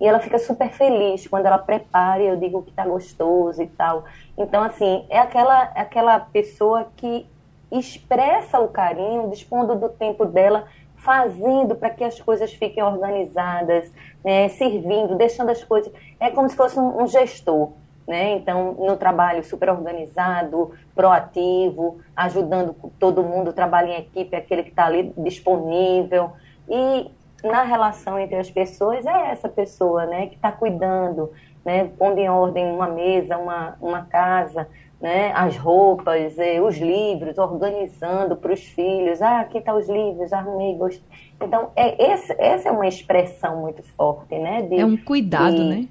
E 0.00 0.06
ela 0.06 0.18
fica 0.18 0.38
super 0.38 0.70
feliz 0.70 1.26
quando 1.28 1.46
ela 1.46 1.58
prepara 1.58 2.22
e 2.22 2.26
eu 2.26 2.36
digo 2.36 2.62
que 2.62 2.72
tá 2.72 2.84
gostoso 2.84 3.62
e 3.62 3.66
tal. 3.66 4.04
Então, 4.36 4.62
assim, 4.62 5.06
é 5.08 5.18
aquela, 5.18 5.72
é 5.74 5.80
aquela 5.80 6.18
pessoa 6.18 6.88
que 6.96 7.26
expressa 7.70 8.60
o 8.60 8.68
carinho, 8.68 9.30
dispondo 9.30 9.74
do 9.74 9.88
tempo 9.88 10.24
dela, 10.24 10.66
fazendo 10.96 11.74
para 11.74 11.90
que 11.90 12.02
as 12.02 12.20
coisas 12.20 12.52
fiquem 12.52 12.82
organizadas, 12.82 13.92
né, 14.24 14.48
servindo, 14.48 15.16
deixando 15.16 15.50
as 15.50 15.62
coisas. 15.62 15.92
É 16.18 16.30
como 16.30 16.48
se 16.48 16.56
fosse 16.56 16.78
um, 16.78 17.02
um 17.02 17.06
gestor. 17.06 17.72
Né? 18.06 18.34
Então, 18.34 18.72
no 18.72 18.96
trabalho 18.96 19.42
super 19.42 19.70
organizado, 19.70 20.72
proativo, 20.94 22.00
ajudando 22.14 22.74
todo 22.98 23.22
mundo, 23.22 23.52
trabalho 23.52 23.88
em 23.88 23.96
equipe, 23.96 24.36
aquele 24.36 24.62
que 24.62 24.70
está 24.70 24.86
ali 24.86 25.12
disponível. 25.16 26.32
E 26.68 27.10
na 27.42 27.62
relação 27.62 28.18
entre 28.18 28.36
as 28.36 28.50
pessoas 28.50 29.06
é 29.06 29.30
essa 29.30 29.48
pessoa, 29.48 30.06
né, 30.06 30.26
que 30.26 30.34
está 30.34 30.52
cuidando, 30.52 31.30
né, 31.64 31.90
pondo 31.98 32.18
em 32.18 32.28
ordem 32.28 32.66
uma 32.66 32.88
mesa, 32.88 33.38
uma, 33.38 33.76
uma 33.80 34.02
casa, 34.02 34.68
né, 35.00 35.32
as 35.34 35.56
roupas, 35.56 36.38
eh, 36.38 36.60
os 36.60 36.76
livros, 36.76 37.38
organizando 37.38 38.36
para 38.36 38.52
os 38.52 38.62
filhos. 38.62 39.20
Ah, 39.20 39.40
aqui 39.40 39.58
estão 39.58 39.74
tá 39.74 39.80
os 39.80 39.88
livros, 39.88 40.32
arrumei, 40.32 40.74
gostei. 40.76 41.04
Então, 41.40 41.70
é, 41.74 42.12
esse, 42.12 42.34
essa 42.38 42.68
é 42.68 42.72
uma 42.72 42.86
expressão 42.86 43.60
muito 43.60 43.82
forte, 43.96 44.38
né? 44.38 44.62
De, 44.62 44.76
é 44.78 44.86
um 44.86 44.96
cuidado, 44.96 45.56
de, 45.56 45.64
né? 45.64 45.88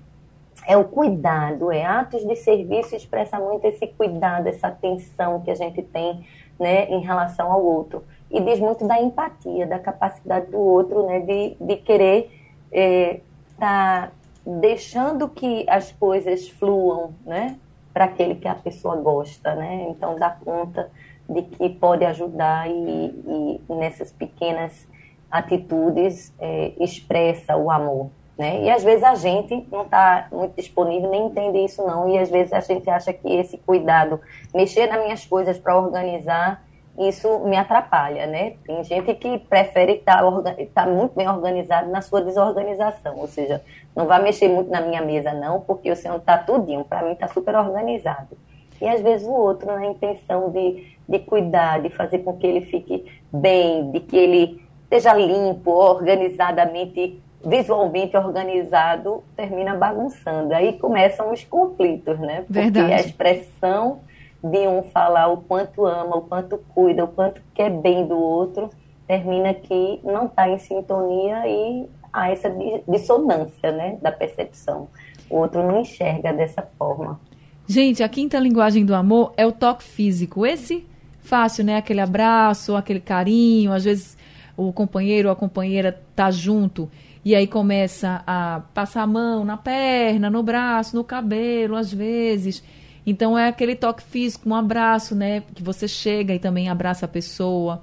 É 0.66 0.78
o 0.78 0.86
cuidado, 0.86 1.72
é 1.72 1.84
atos 1.84 2.26
de 2.26 2.36
serviço 2.38 2.96
expressa 2.96 3.38
muito 3.40 3.66
esse 3.66 3.86
cuidado, 3.88 4.48
essa 4.48 4.68
atenção 4.68 5.42
que 5.42 5.52
a 5.52 5.56
gente 5.56 5.82
tem, 5.82 6.26
né, 6.60 6.86
em 6.86 7.02
relação 7.02 7.52
ao 7.52 7.64
outro 7.64 8.04
e 8.34 8.42
diz 8.42 8.60
muito 8.60 8.86
da 8.88 9.00
empatia, 9.00 9.68
da 9.68 9.78
capacidade 9.78 10.48
do 10.48 10.60
outro, 10.60 11.06
né, 11.06 11.20
de, 11.20 11.56
de 11.62 11.78
querer 11.78 12.32
estar 12.72 12.82
é, 12.82 13.22
tá 13.60 14.12
deixando 14.46 15.30
que 15.30 15.66
as 15.70 15.92
coisas 15.92 16.50
fluam, 16.50 17.14
né, 17.26 17.58
para 17.94 18.06
aquele 18.06 18.36
que 18.36 18.48
a 18.48 18.56
pessoa 18.56 18.96
gosta, 18.96 19.56
né, 19.56 19.88
então 19.90 20.18
dá 20.18 20.30
conta 20.30 20.90
de 21.30 21.44
que 21.44 21.70
pode 21.70 22.04
ajudar 22.06 22.70
e, 22.70 23.62
e 23.70 23.74
nessas 23.74 24.12
pequenas 24.12 24.88
atitudes 25.32 26.34
é, 26.40 26.74
expressa 26.80 27.58
o 27.58 27.72
amor, 27.72 28.12
né? 28.38 28.62
E 28.64 28.70
às 28.70 28.84
vezes 28.84 29.04
a 29.04 29.16
gente 29.16 29.66
não 29.72 29.84
está 29.84 30.28
muito 30.32 30.56
disponível, 30.56 31.10
nem 31.10 31.26
entende 31.26 31.58
isso 31.60 31.82
não, 31.82 32.08
e 32.08 32.20
às 32.20 32.30
vezes 32.30 32.54
a 32.54 32.60
gente 32.60 32.88
acha 32.90 33.12
que 33.12 33.28
esse 33.34 33.58
cuidado, 33.58 34.20
mexer 34.54 34.88
nas 34.88 35.04
minhas 35.04 35.26
coisas 35.26 35.58
para 35.58 35.76
organizar, 35.80 36.64
isso 36.98 37.40
me 37.40 37.58
atrapalha, 37.58 38.28
né? 38.28 38.54
Tem 38.66 38.84
gente 38.84 39.14
que 39.16 39.40
prefere 39.40 39.94
estar 39.94 40.22
tá, 40.22 40.56
tá 40.74 40.86
muito 40.86 41.16
bem 41.16 41.28
organizado 41.28 41.90
na 41.90 42.02
sua 42.02 42.22
desorganização, 42.22 43.18
ou 43.18 43.28
seja, 43.28 43.62
não 43.96 44.06
vai 44.06 44.22
mexer 44.22 44.48
muito 44.48 44.70
na 44.70 44.82
minha 44.82 45.02
mesa 45.02 45.34
não, 45.34 45.62
porque 45.62 45.90
o 45.90 45.96
senhor 45.96 46.18
está 46.18 46.38
tudinho, 46.38 46.86
para 46.86 47.02
mim 47.02 47.14
está 47.14 47.28
super 47.28 47.56
organizado. 47.56 48.38
E 48.80 48.88
às 48.88 49.02
vezes 49.02 49.26
o 49.26 49.32
outro 49.32 49.68
na 49.68 49.86
intenção 49.86 50.52
de, 50.52 50.96
de 51.08 51.20
cuidar, 51.20 51.82
de 51.82 51.90
fazer 51.90 52.20
com 52.20 52.38
que 52.38 52.46
ele 52.46 52.62
fique 52.62 53.06
bem, 53.32 53.90
de 53.92 54.00
que 54.00 54.18
ele 54.18 54.62
esteja 54.84 55.14
limpo, 55.14 55.72
organizadamente, 55.72 57.20
visualmente 57.44 58.16
organizado, 58.16 59.24
termina 59.36 59.74
bagunçando. 59.76 60.54
Aí 60.54 60.78
começam 60.78 61.32
os 61.32 61.44
conflitos, 61.44 62.20
né? 62.20 62.42
Porque 62.42 62.62
Verdade. 62.62 62.94
a 62.94 62.98
expressão 62.98 64.02
de 64.44 64.68
um 64.68 64.84
falar 64.84 65.28
o 65.28 65.38
quanto 65.38 65.86
ama, 65.86 66.18
o 66.18 66.22
quanto 66.22 66.58
cuida, 66.74 67.06
o 67.06 67.08
quanto 67.08 67.42
quer 67.54 67.70
bem 67.70 68.06
do 68.06 68.18
outro, 68.18 68.70
termina 69.08 69.54
que 69.54 70.00
não 70.04 70.26
está 70.26 70.50
em 70.50 70.58
sintonia 70.58 71.48
e 71.48 71.88
há 72.12 72.30
essa 72.30 72.54
dissonância 72.88 73.72
né, 73.72 73.98
da 74.02 74.12
percepção. 74.12 74.90
O 75.30 75.38
outro 75.38 75.64
não 75.64 75.82
enxerga 75.82 76.34
dessa 76.34 76.62
forma. 76.78 77.20
Gente, 77.66 78.04
a 78.04 78.10
quinta 78.10 78.38
linguagem 78.38 78.86
do 78.86 78.94
amor 78.94 79.34
é 79.38 79.46
o 79.46 79.52
toque 79.52 79.84
físico. 79.84 80.46
Esse 80.46 80.86
fácil, 81.22 81.64
né? 81.64 81.78
Aquele 81.78 82.02
abraço, 82.02 82.76
aquele 82.76 83.00
carinho, 83.00 83.72
às 83.72 83.86
vezes 83.86 84.18
o 84.56 84.72
companheiro 84.72 85.30
ou 85.30 85.34
a 85.34 85.36
companheira 85.36 86.00
tá 86.16 86.30
junto 86.30 86.92
e 87.26 87.34
aí 87.36 87.48
começa 87.48 88.22
a 88.28 88.62
passar 88.74 89.04
a 89.04 89.08
mão 89.08 89.46
na 89.46 89.56
perna, 89.56 90.30
no 90.30 90.44
braço, 90.44 90.96
no 90.96 91.04
cabelo, 91.04 91.76
às 91.76 91.92
vezes. 91.94 92.62
Então 93.06 93.38
é 93.38 93.48
aquele 93.48 93.76
toque 93.76 94.04
físico, 94.04 94.50
um 94.50 94.56
abraço, 94.56 95.14
né? 95.16 95.44
Que 95.54 95.62
você 95.62 95.88
chega 95.88 96.34
e 96.34 96.40
também 96.40 96.70
abraça 96.70 97.06
a 97.06 97.10
pessoa. 97.10 97.82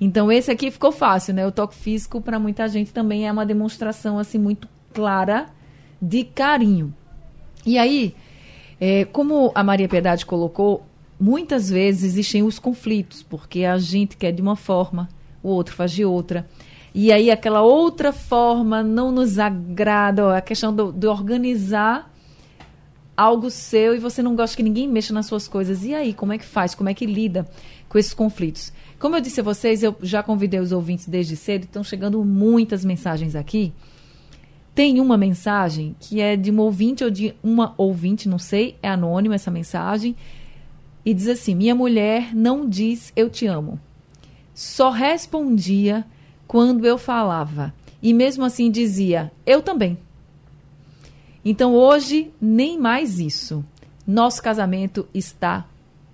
Então 0.00 0.30
esse 0.32 0.50
aqui 0.50 0.70
ficou 0.70 0.90
fácil, 0.90 1.34
né? 1.34 1.46
O 1.46 1.52
toque 1.52 1.74
físico 1.74 2.20
para 2.20 2.38
muita 2.38 2.66
gente 2.68 2.92
também 2.92 3.26
é 3.26 3.32
uma 3.32 3.46
demonstração 3.46 4.18
assim 4.18 4.38
muito 4.38 4.68
clara 4.92 5.46
de 6.00 6.24
carinho. 6.24 6.94
E 7.66 7.78
aí, 7.78 8.14
é, 8.80 9.04
como 9.06 9.52
a 9.54 9.62
Maria 9.62 9.88
Piedade 9.88 10.26
colocou, 10.26 10.84
muitas 11.18 11.70
vezes 11.70 12.04
existem 12.04 12.42
os 12.42 12.58
conflitos, 12.58 13.22
porque 13.22 13.64
a 13.64 13.78
gente 13.78 14.16
quer 14.16 14.32
de 14.32 14.42
uma 14.42 14.56
forma, 14.56 15.08
o 15.42 15.48
outro 15.48 15.74
faz 15.74 15.92
de 15.92 16.04
outra. 16.04 16.46
E 16.94 17.12
aí 17.12 17.30
aquela 17.30 17.62
outra 17.62 18.12
forma 18.12 18.82
não 18.82 19.10
nos 19.10 19.38
agrada, 19.38 20.26
ó, 20.26 20.36
a 20.36 20.40
questão 20.40 20.74
do, 20.74 20.92
de 20.92 21.06
organizar 21.06 22.13
algo 23.16 23.50
seu 23.50 23.94
e 23.94 23.98
você 23.98 24.22
não 24.22 24.34
gosta 24.34 24.56
que 24.56 24.62
ninguém 24.62 24.88
mexa 24.88 25.12
nas 25.12 25.26
suas 25.26 25.46
coisas. 25.46 25.84
E 25.84 25.94
aí, 25.94 26.12
como 26.12 26.32
é 26.32 26.38
que 26.38 26.44
faz? 26.44 26.74
Como 26.74 26.88
é 26.88 26.94
que 26.94 27.06
lida 27.06 27.48
com 27.88 27.98
esses 27.98 28.14
conflitos? 28.14 28.72
Como 28.98 29.16
eu 29.16 29.20
disse 29.20 29.40
a 29.40 29.44
vocês, 29.44 29.82
eu 29.82 29.96
já 30.02 30.22
convidei 30.22 30.60
os 30.60 30.72
ouvintes 30.72 31.06
desde 31.06 31.36
cedo, 31.36 31.64
estão 31.64 31.84
chegando 31.84 32.24
muitas 32.24 32.84
mensagens 32.84 33.34
aqui. 33.36 33.72
Tem 34.74 35.00
uma 35.00 35.16
mensagem 35.16 35.94
que 36.00 36.20
é 36.20 36.36
de 36.36 36.50
um 36.50 36.58
ouvinte 36.58 37.04
ou 37.04 37.10
de 37.10 37.34
uma 37.42 37.74
ouvinte, 37.76 38.28
não 38.28 38.38
sei, 38.38 38.76
é 38.82 38.88
anônima 38.88 39.36
essa 39.36 39.50
mensagem, 39.50 40.16
e 41.04 41.14
diz 41.14 41.28
assim: 41.28 41.54
Minha 41.54 41.74
mulher 41.74 42.34
não 42.34 42.68
diz 42.68 43.12
eu 43.14 43.30
te 43.30 43.46
amo. 43.46 43.78
Só 44.52 44.90
respondia 44.90 46.04
quando 46.46 46.86
eu 46.86 46.98
falava. 46.98 47.74
E 48.02 48.12
mesmo 48.12 48.44
assim 48.44 48.70
dizia, 48.70 49.32
eu 49.46 49.62
também. 49.62 49.98
Então 51.44 51.74
hoje, 51.74 52.32
nem 52.40 52.78
mais 52.78 53.18
isso. 53.18 53.64
Nosso 54.06 54.42
casamento 54.42 55.06
está 55.12 55.66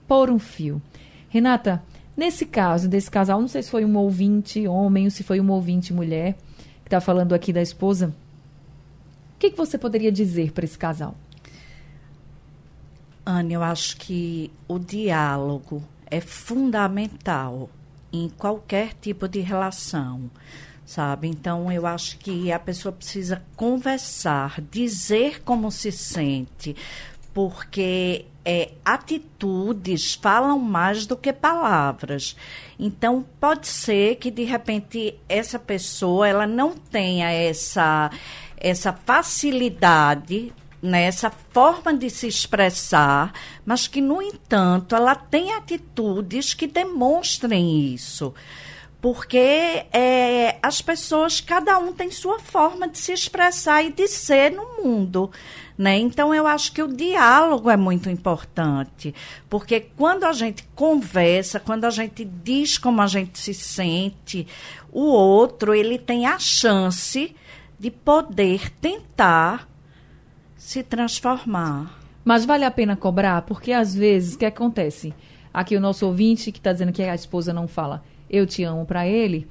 por 0.09 0.29
um 0.29 0.39
fio. 0.39 0.83
Renata, 1.29 1.83
nesse 2.17 2.45
caso 2.45 2.89
desse 2.89 3.11
casal, 3.11 3.41
não 3.41 3.49
sei 3.49 3.63
se 3.63 3.71
foi 3.71 3.85
um 3.85 3.97
ouvinte 3.97 4.67
homem 4.67 5.05
ou 5.05 5.11
se 5.11 5.23
foi 5.23 5.41
um 5.41 5.51
ouvinte 5.51 5.93
mulher 5.93 6.35
que 6.83 6.87
está 6.87 7.01
falando 7.01 7.33
aqui 7.33 7.53
da 7.53 7.63
esposa. 7.63 8.15
O 9.35 9.39
que, 9.39 9.51
que 9.51 9.57
você 9.57 9.79
poderia 9.79 10.11
dizer 10.11 10.53
para 10.53 10.65
esse 10.65 10.77
casal? 10.77 11.15
Ana, 13.25 13.53
eu 13.53 13.63
acho 13.63 13.97
que 13.99 14.51
o 14.67 14.79
diálogo 14.79 15.83
é 16.11 16.21
fundamental 16.21 17.71
em 18.13 18.29
qualquer 18.29 18.95
tipo 18.95 19.29
de 19.29 19.41
relação, 19.41 20.29
sabe? 20.91 21.29
Então, 21.29 21.71
eu 21.71 21.87
acho 21.87 22.19
que 22.19 22.51
a 22.51 22.59
pessoa 22.59 22.91
precisa 22.91 23.41
conversar, 23.55 24.61
dizer 24.61 25.41
como 25.45 25.71
se 25.71 25.93
sente, 25.93 26.75
porque 27.33 28.27
é, 28.45 28.73
atitudes 28.85 30.15
falam 30.17 30.59
mais 30.59 31.07
do 31.07 31.17
que 31.17 31.33
palavras. 31.33 32.35
Então, 32.77 33.25
pode 33.39 33.69
ser 33.69 34.17
que, 34.17 34.33
de 34.33 34.43
repente, 34.43 35.15
essa 35.29 35.61
pessoa 35.61 36.27
ela 36.27 36.45
não 36.45 36.73
tenha 36.73 37.31
essa, 37.31 38.11
essa 38.57 38.93
facilidade 38.93 40.53
nessa 40.83 41.31
forma 41.53 41.95
de 41.95 42.11
se 42.11 42.27
expressar, 42.27 43.33
mas 43.65 43.87
que, 43.87 44.01
no 44.01 44.21
entanto, 44.21 44.97
ela 44.97 45.15
tem 45.15 45.53
atitudes 45.53 46.53
que 46.53 46.67
demonstrem 46.67 47.95
isso. 47.95 48.35
Porque 49.01 49.87
é, 49.93 50.59
as 50.63 50.83
pessoas, 50.83 51.41
cada 51.41 51.79
um 51.79 51.93
tem 51.93 52.11
sua 52.11 52.39
forma 52.39 52.87
de 52.87 52.99
se 52.99 53.13
expressar 53.13 53.83
e 53.83 53.91
de 53.91 54.07
ser 54.07 54.53
no 54.53 54.83
mundo. 54.83 55.31
Né? 55.77 55.99
Então, 55.99 56.35
eu 56.35 56.47
acho 56.47 56.73
que 56.73 56.83
o 56.83 56.89
diálogo 56.89 57.71
é 57.71 57.77
muito 57.77 58.11
importante, 58.11 59.15
porque 59.49 59.81
quando 59.97 60.25
a 60.25 60.33
gente 60.33 60.69
conversa, 60.75 61.59
quando 61.59 61.87
a 61.87 61.91
gente 61.91 62.23
diz 62.23 62.77
como 62.77 63.01
a 63.01 63.07
gente 63.07 63.39
se 63.39 63.55
sente, 63.55 64.47
o 64.93 65.05
outro 65.05 65.73
ele 65.73 65.99
tem 65.99 66.27
a 66.27 66.39
chance 66.39 67.35
de 67.79 67.91
poder 67.91 68.71
tentar 68.73 69.67
se 70.55 70.83
transformar. 70.83 71.99
Mas 72.23 72.45
vale 72.45 72.67
a 72.67 72.71
pena 72.71 72.95
cobrar? 72.95 73.41
Porque 73.43 73.73
às 73.73 73.95
vezes, 73.95 74.35
o 74.35 74.39
que 74.39 74.45
acontece? 74.45 75.15
Aqui 75.53 75.75
o 75.75 75.81
nosso 75.81 76.07
ouvinte 76.07 76.53
que 76.53 76.59
está 76.59 76.75
dizendo 76.75 76.93
que 76.93 77.03
a 77.03 77.15
esposa 77.15 77.55
não 77.55 77.67
fala 77.67 78.05
eu 78.31 78.47
te 78.47 78.63
amo 78.63 78.87
para 78.87 79.07
ele, 79.07 79.47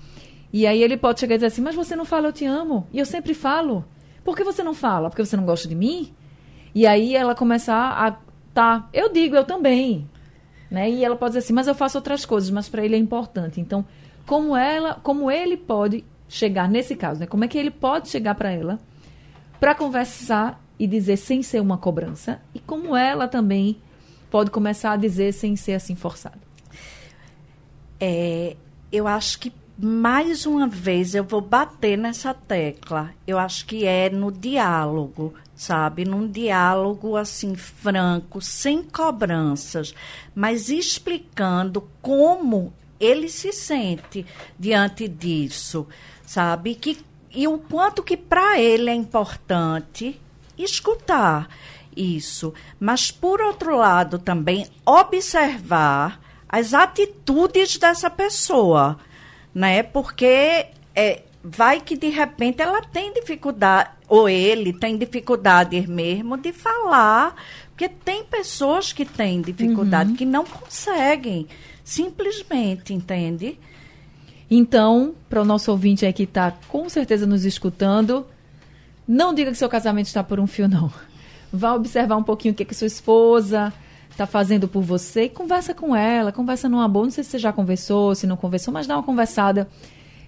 e 0.51 0.65
aí 0.65 0.81
ele 0.81 0.97
pode 0.97 1.19
chegar 1.19 1.35
e 1.35 1.37
dizer 1.37 1.47
assim, 1.47 1.61
mas 1.61 1.75
você 1.75 1.95
não 1.95 2.05
fala 2.05 2.27
eu 2.29 2.33
te 2.33 2.45
amo, 2.45 2.87
e 2.91 2.99
eu 2.99 3.05
sempre 3.05 3.33
falo. 3.33 3.85
Por 4.23 4.35
que 4.35 4.43
você 4.43 4.63
não 4.63 4.73
fala? 4.73 5.09
Porque 5.09 5.23
você 5.23 5.37
não 5.37 5.45
gosta 5.45 5.67
de 5.67 5.75
mim? 5.75 6.13
E 6.73 6.85
aí 6.87 7.15
ela 7.15 7.35
começar 7.35 7.91
a, 7.91 8.17
tá, 8.53 8.87
eu 8.93 9.11
digo, 9.11 9.35
eu 9.35 9.43
também. 9.43 10.09
Né? 10.69 10.89
E 10.89 11.03
ela 11.03 11.15
pode 11.15 11.31
dizer 11.31 11.39
assim, 11.39 11.53
mas 11.53 11.67
eu 11.67 11.75
faço 11.75 11.97
outras 11.97 12.25
coisas, 12.25 12.49
mas 12.49 12.69
para 12.69 12.83
ele 12.83 12.95
é 12.95 12.99
importante. 12.99 13.59
Então, 13.59 13.85
como 14.25 14.55
ela, 14.55 14.95
como 14.95 15.31
ele 15.31 15.57
pode 15.57 16.03
chegar 16.27 16.69
nesse 16.69 16.95
caso, 16.95 17.19
né? 17.19 17.25
Como 17.25 17.43
é 17.43 17.47
que 17.47 17.57
ele 17.57 17.71
pode 17.71 18.07
chegar 18.07 18.35
para 18.35 18.51
ela 18.51 18.79
para 19.59 19.73
conversar 19.73 20.63
e 20.77 20.85
dizer 20.87 21.17
sem 21.17 21.41
ser 21.41 21.59
uma 21.59 21.77
cobrança 21.77 22.39
e 22.53 22.59
como 22.59 22.95
ela 22.95 23.27
também 23.27 23.81
pode 24.29 24.51
começar 24.51 24.91
a 24.91 24.95
dizer 24.95 25.33
sem 25.33 25.55
ser 25.55 25.73
assim 25.73 25.95
forçado. 25.95 26.39
É, 27.99 28.55
eu 28.91 29.07
acho 29.07 29.39
que 29.39 29.53
mais 29.77 30.45
uma 30.45 30.67
vez 30.67 31.15
eu 31.15 31.23
vou 31.23 31.39
bater 31.39 31.97
nessa 31.97 32.33
tecla. 32.33 33.11
Eu 33.25 33.39
acho 33.39 33.65
que 33.65 33.85
é 33.85 34.09
no 34.09 34.29
diálogo, 34.31 35.33
sabe? 35.55 36.03
Num 36.03 36.27
diálogo 36.27 37.15
assim 37.15 37.55
franco, 37.55 38.41
sem 38.41 38.83
cobranças, 38.83 39.93
mas 40.35 40.69
explicando 40.69 41.87
como 42.01 42.73
ele 42.99 43.29
se 43.29 43.53
sente 43.53 44.25
diante 44.57 45.07
disso, 45.07 45.87
sabe? 46.25 46.75
Que 46.75 46.97
e 47.31 47.47
o 47.47 47.59
quanto 47.59 48.03
que 48.03 48.17
para 48.17 48.59
ele 48.59 48.89
é 48.89 48.93
importante 48.93 50.19
escutar 50.57 51.47
isso, 51.95 52.53
mas 52.79 53.11
por 53.11 53.39
outro 53.39 53.77
lado 53.77 54.17
também 54.17 54.67
observar 54.85 56.19
as 56.49 56.73
atitudes 56.73 57.77
dessa 57.77 58.09
pessoa, 58.09 58.97
né? 59.53 59.83
Porque 59.83 60.65
é, 60.95 61.21
vai 61.43 61.79
que 61.79 61.95
de 61.95 62.09
repente 62.09 62.59
ela 62.59 62.81
tem 62.81 63.13
dificuldade, 63.13 63.91
ou 64.07 64.27
ele 64.27 64.73
tem 64.73 64.97
dificuldade 64.97 65.85
mesmo 65.87 66.35
de 66.35 66.51
falar, 66.51 67.35
porque 67.69 67.87
tem 67.87 68.23
pessoas 68.23 68.91
que 68.91 69.05
têm 69.05 69.41
dificuldade, 69.41 70.09
uhum. 70.09 70.15
que 70.15 70.25
não 70.25 70.43
conseguem, 70.43 71.47
simplesmente, 71.83 72.95
entende? 72.95 73.59
Então, 74.49 75.13
para 75.29 75.43
o 75.43 75.45
nosso 75.45 75.69
ouvinte 75.69 76.03
aí 76.03 76.11
que 76.11 76.23
está 76.23 76.51
com 76.67 76.89
certeza 76.89 77.27
nos 77.27 77.45
escutando, 77.45 78.25
não 79.07 79.33
diga 79.35 79.51
que 79.51 79.57
seu 79.57 79.69
casamento 79.69 80.07
está 80.07 80.23
por 80.23 80.39
um 80.39 80.47
fio, 80.47 80.67
não. 80.67 80.91
Vá 81.53 81.75
observar 81.75 82.17
um 82.17 82.23
pouquinho 82.23 82.53
o 82.53 82.57
que, 82.57 82.65
que 82.65 82.73
sua 82.73 82.87
esposa 82.87 83.71
está 84.19 84.27
fazendo 84.27 84.67
por 84.67 84.83
você 84.83 85.23
e 85.23 85.29
conversa 85.29 85.73
com 85.73 85.95
ela, 85.95 86.31
conversa 86.31 86.67
numa 86.67 86.87
boa. 86.89 87.05
Não 87.05 87.11
sei 87.11 87.23
se 87.23 87.31
você 87.31 87.39
já 87.39 87.53
conversou, 87.53 88.13
se 88.13 88.27
não 88.27 88.35
conversou, 88.35 88.73
mas 88.73 88.85
dá 88.85 88.97
uma 88.97 89.03
conversada 89.03 89.67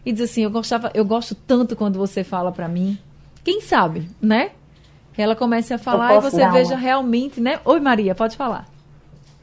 e 0.06 0.14
diz 0.14 0.32
assim: 0.32 0.44
eu 0.44 0.50
gostava, 0.50 0.90
eu 0.94 1.04
gosto 1.04 1.36
tanto 1.36 1.76
quando 1.76 2.00
você 2.00 2.24
fala 2.24 2.52
para 2.54 2.70
mim. 2.70 2.98
Quem 3.44 3.60
sabe, 3.60 4.10
né? 4.22 4.52
Ela 5.18 5.36
comece 5.36 5.74
a 5.74 5.78
falar 5.78 6.16
e 6.16 6.22
você 6.22 6.48
veja 6.50 6.74
uma... 6.74 6.80
realmente, 6.80 7.42
né? 7.42 7.60
Oi, 7.66 7.80
Maria, 7.82 8.16
pode 8.16 8.38
falar. 8.38 8.66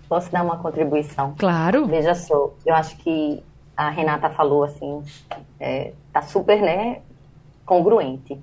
Posso 0.08 0.32
dar 0.32 0.42
uma 0.42 0.56
contribuição? 0.56 1.34
Claro. 1.36 1.86
Veja 1.86 2.14
só, 2.14 2.54
eu 2.64 2.74
acho 2.74 2.96
que 2.96 3.42
a 3.76 3.90
Renata 3.90 4.30
falou 4.30 4.64
assim, 4.64 5.02
é, 5.60 5.92
tá 6.10 6.22
super, 6.22 6.62
né, 6.62 7.02
congruente. 7.66 8.40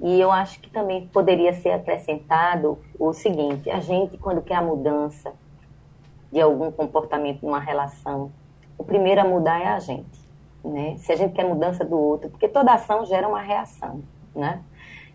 E 0.00 0.20
eu 0.20 0.32
acho 0.32 0.58
que 0.58 0.68
também 0.68 1.06
poderia 1.06 1.52
ser 1.52 1.70
acrescentado 1.70 2.76
o 2.98 3.12
seguinte: 3.12 3.70
a 3.70 3.78
gente, 3.78 4.18
quando 4.18 4.42
quer 4.42 4.56
a 4.56 4.62
mudança 4.62 5.32
de 6.34 6.40
algum 6.40 6.72
comportamento 6.72 7.46
numa 7.46 7.60
relação, 7.60 8.32
o 8.76 8.82
primeiro 8.82 9.20
a 9.20 9.24
mudar 9.24 9.60
é 9.60 9.68
a 9.68 9.78
gente. 9.78 10.20
Né? 10.64 10.96
Se 10.98 11.12
a 11.12 11.16
gente 11.16 11.32
quer 11.32 11.44
mudança 11.44 11.84
do 11.84 11.96
outro, 11.96 12.28
porque 12.28 12.48
toda 12.48 12.74
ação 12.74 13.06
gera 13.06 13.28
uma 13.28 13.40
reação. 13.40 14.02
Né? 14.34 14.60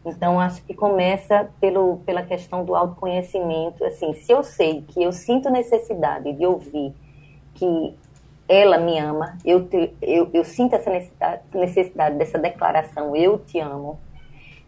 Então, 0.06 0.40
acho 0.40 0.64
que 0.64 0.74
começa 0.74 1.50
pelo, 1.60 1.98
pela 2.06 2.24
questão 2.24 2.64
do 2.64 2.74
autoconhecimento. 2.74 3.84
Assim, 3.84 4.14
se 4.14 4.32
eu 4.32 4.42
sei 4.44 4.82
que 4.82 5.04
eu 5.04 5.12
sinto 5.12 5.50
necessidade 5.50 6.32
de 6.32 6.46
ouvir 6.46 6.94
que 7.54 7.94
ela 8.48 8.78
me 8.78 8.98
ama, 8.98 9.38
eu, 9.44 9.68
te, 9.68 9.94
eu, 10.02 10.30
eu 10.34 10.46
sinto 10.46 10.74
essa 10.76 10.90
necessidade, 10.90 11.42
necessidade 11.54 12.16
dessa 12.16 12.40
declaração, 12.40 13.14
eu 13.14 13.40
te 13.40 13.60
amo, 13.60 14.00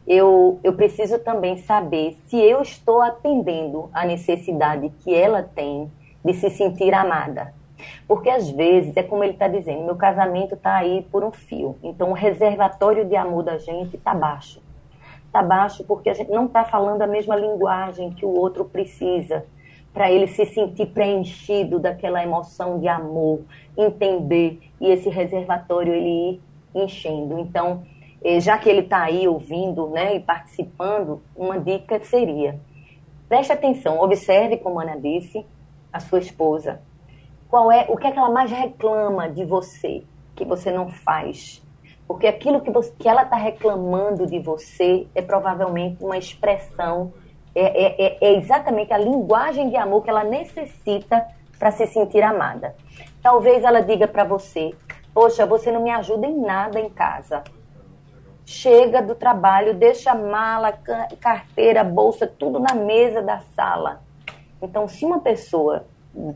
eu, 0.05 0.59
eu 0.65 0.73
preciso 0.73 1.17
também 1.19 1.55
saber 1.55 2.17
se 2.27 2.35
eu 2.35 2.61
estou 2.61 3.01
atendendo 3.01 3.89
a 3.93 4.03
necessidade 4.03 4.91
que 4.99 5.15
ela 5.15 5.41
tem 5.41 5.89
de 6.23 6.33
se 6.33 6.49
sentir 6.49 6.93
amada. 6.93 7.53
Porque 8.07 8.29
às 8.29 8.49
vezes, 8.49 8.95
é 8.95 9.03
como 9.03 9.23
ele 9.23 9.33
está 9.33 9.47
dizendo, 9.47 9.85
meu 9.85 9.95
casamento 9.95 10.55
está 10.55 10.75
aí 10.75 11.05
por 11.11 11.23
um 11.23 11.31
fio. 11.31 11.75
Então 11.81 12.11
o 12.11 12.13
reservatório 12.13 13.05
de 13.05 13.15
amor 13.15 13.43
da 13.43 13.57
gente 13.57 13.95
está 13.95 14.13
baixo. 14.13 14.61
Está 15.25 15.41
baixo 15.41 15.83
porque 15.85 16.09
a 16.09 16.13
gente 16.13 16.29
não 16.29 16.45
está 16.45 16.63
falando 16.65 17.01
a 17.01 17.07
mesma 17.07 17.35
linguagem 17.35 18.11
que 18.11 18.25
o 18.25 18.33
outro 18.33 18.65
precisa 18.65 19.45
para 19.93 20.11
ele 20.11 20.27
se 20.27 20.45
sentir 20.45 20.87
preenchido 20.87 21.79
daquela 21.79 22.23
emoção 22.23 22.79
de 22.79 22.87
amor, 22.87 23.41
entender 23.77 24.59
e 24.79 24.89
esse 24.89 25.09
reservatório 25.09 25.93
ele 25.93 26.09
ir 26.33 26.41
enchendo. 26.73 27.39
Então, 27.39 27.83
eh, 28.23 28.39
já 28.39 28.57
que 28.57 28.69
ele 28.69 28.81
está 28.81 29.03
aí 29.03 29.27
ouvindo 29.27 29.89
né, 29.89 30.15
e 30.15 30.19
participando, 30.19 31.21
uma 31.35 31.59
dica 31.59 31.99
seria: 32.01 32.59
preste 33.27 33.51
atenção, 33.51 34.01
observe, 34.01 34.57
como 34.57 34.79
a 34.79 34.83
Ana 34.83 34.97
disse, 34.97 35.45
a 35.91 35.99
sua 35.99 36.19
esposa. 36.19 36.81
Qual 37.49 37.71
é 37.71 37.85
o 37.89 37.97
que, 37.97 38.07
é 38.07 38.11
que 38.11 38.17
ela 38.17 38.29
mais 38.29 38.51
reclama 38.51 39.29
de 39.29 39.43
você 39.45 40.03
que 40.35 40.45
você 40.45 40.71
não 40.71 40.89
faz? 40.89 41.61
Porque 42.07 42.27
aquilo 42.27 42.61
que, 42.61 42.71
você, 42.71 42.93
que 42.97 43.07
ela 43.07 43.23
está 43.23 43.35
reclamando 43.35 44.25
de 44.25 44.39
você 44.39 45.07
é 45.13 45.21
provavelmente 45.21 46.03
uma 46.03 46.17
expressão, 46.17 47.13
é, 47.53 47.61
é, 47.61 48.05
é, 48.05 48.17
é 48.21 48.37
exatamente 48.37 48.93
a 48.93 48.97
linguagem 48.97 49.69
de 49.69 49.75
amor 49.75 50.03
que 50.03 50.09
ela 50.09 50.23
necessita 50.23 51.25
para 51.57 51.71
se 51.71 51.85
sentir 51.87 52.23
amada. 52.23 52.75
Talvez 53.21 53.63
ela 53.63 53.81
diga 53.81 54.07
para 54.07 54.23
você: 54.23 54.73
Poxa, 55.13 55.45
você 55.45 55.71
não 55.71 55.83
me 55.83 55.91
ajuda 55.91 56.25
em 56.25 56.39
nada 56.39 56.79
em 56.79 56.89
casa 56.89 57.43
chega 58.51 59.01
do 59.01 59.15
trabalho, 59.15 59.73
deixa 59.73 60.13
mala, 60.13 60.73
carteira, 61.19 61.83
bolsa, 61.85 62.27
tudo 62.27 62.59
na 62.59 62.75
mesa 62.75 63.21
da 63.21 63.39
sala. 63.55 64.01
Então, 64.61 64.87
se 64.87 65.05
uma 65.05 65.19
pessoa 65.19 65.85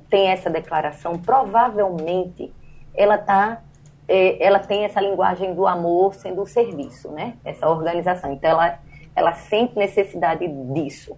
tem 0.09 0.27
essa 0.27 0.49
declaração, 0.49 1.19
provavelmente 1.19 2.53
ela 2.93 3.17
tá, 3.17 3.61
é, 4.07 4.43
ela 4.43 4.59
tem 4.59 4.85
essa 4.85 5.01
linguagem 5.01 5.53
do 5.53 5.67
amor 5.67 6.15
sendo 6.15 6.41
o 6.41 6.45
serviço, 6.45 7.11
né? 7.11 7.35
Essa 7.43 7.69
organização. 7.69 8.31
Então, 8.31 8.49
ela 8.49 8.79
ela 9.15 9.33
sente 9.33 9.77
necessidade 9.77 10.45
disso. 10.47 11.17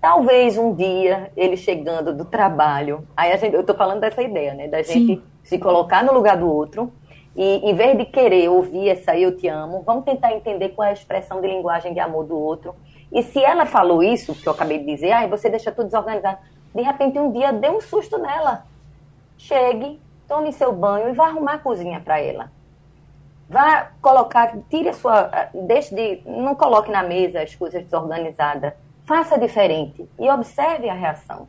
Talvez 0.00 0.56
um 0.56 0.74
dia 0.74 1.30
ele 1.36 1.56
chegando 1.56 2.14
do 2.14 2.24
trabalho, 2.24 3.06
aí 3.16 3.32
a 3.32 3.36
gente, 3.36 3.54
eu 3.54 3.60
estou 3.60 3.76
falando 3.76 4.00
dessa 4.00 4.22
ideia, 4.22 4.54
né, 4.54 4.68
da 4.68 4.82
gente 4.82 5.16
Sim. 5.16 5.22
se 5.42 5.58
colocar 5.58 6.04
no 6.04 6.12
lugar 6.12 6.36
do 6.36 6.50
outro 6.50 6.92
e 7.36 7.70
em 7.70 7.74
vez 7.74 7.96
de 7.96 8.04
querer 8.04 8.48
ouvir 8.48 8.88
essa 8.88 9.16
eu 9.16 9.36
te 9.36 9.48
amo, 9.48 9.82
vamos 9.82 10.04
tentar 10.04 10.32
entender 10.32 10.70
qual 10.70 10.86
é 10.86 10.90
a 10.90 10.92
expressão 10.92 11.40
de 11.40 11.46
linguagem 11.46 11.94
de 11.94 12.00
amor 12.00 12.24
do 12.24 12.38
outro. 12.38 12.74
E 13.12 13.22
se 13.22 13.44
ela 13.44 13.66
falou 13.66 14.02
isso, 14.02 14.34
que 14.34 14.48
eu 14.48 14.52
acabei 14.52 14.78
de 14.78 14.86
dizer, 14.86 15.12
ah, 15.12 15.26
você 15.26 15.50
deixa 15.50 15.70
tudo 15.70 15.86
desorganizado, 15.86 16.38
de 16.74 16.80
repente 16.80 17.18
um 17.18 17.30
dia 17.30 17.52
dê 17.52 17.68
um 17.68 17.80
susto 17.80 18.18
nela. 18.18 18.64
Chegue, 19.36 20.00
tome 20.26 20.52
seu 20.52 20.72
banho 20.72 21.10
e 21.10 21.12
vá 21.12 21.26
arrumar 21.26 21.54
a 21.54 21.58
cozinha 21.58 22.00
para 22.00 22.18
ela. 22.18 22.50
Vá 23.48 23.90
colocar, 24.00 24.56
tire 24.70 24.88
a 24.88 24.94
sua, 24.94 25.30
deixe 25.52 25.94
de, 25.94 26.22
não 26.24 26.54
coloque 26.54 26.90
na 26.90 27.02
mesa 27.02 27.42
as 27.42 27.54
coisas 27.54 27.82
desorganizadas. 27.82 28.72
Faça 29.04 29.38
diferente 29.38 30.08
e 30.18 30.30
observe 30.30 30.88
a 30.88 30.94
reação. 30.94 31.46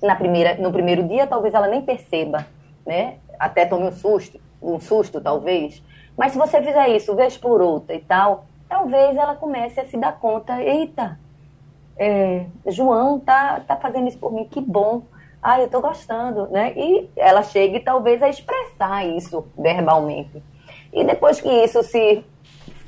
Na 0.00 0.14
primeira, 0.14 0.54
no 0.56 0.70
primeiro 0.70 1.02
dia, 1.08 1.26
talvez 1.26 1.54
ela 1.54 1.66
nem 1.66 1.82
perceba, 1.82 2.46
né? 2.86 3.16
Até 3.36 3.66
tome 3.66 3.88
um 3.88 3.92
susto, 3.92 4.38
um 4.62 4.78
susto 4.78 5.20
talvez. 5.20 5.82
Mas 6.16 6.30
se 6.30 6.38
você 6.38 6.62
fizer 6.62 6.88
isso 6.90 7.16
vez 7.16 7.36
por 7.36 7.60
outra 7.60 7.96
e 7.96 8.00
tal, 8.00 8.46
talvez 8.74 9.16
ela 9.16 9.36
comece 9.36 9.78
a 9.78 9.86
se 9.86 9.96
dar 9.96 10.18
conta, 10.18 10.60
eita, 10.60 11.16
é, 11.96 12.46
João 12.66 13.20
tá, 13.20 13.60
tá 13.60 13.76
fazendo 13.76 14.08
isso 14.08 14.18
por 14.18 14.32
mim, 14.32 14.48
que 14.50 14.60
bom. 14.60 15.02
Ah, 15.40 15.60
eu 15.60 15.68
tô 15.68 15.80
gostando, 15.80 16.48
né? 16.48 16.72
E 16.74 17.08
ela 17.14 17.44
chegue 17.44 17.78
talvez 17.78 18.20
a 18.20 18.28
expressar 18.28 19.06
isso 19.06 19.46
verbalmente. 19.56 20.42
E 20.92 21.04
depois 21.04 21.40
que 21.40 21.48
isso 21.48 21.84
se 21.84 22.24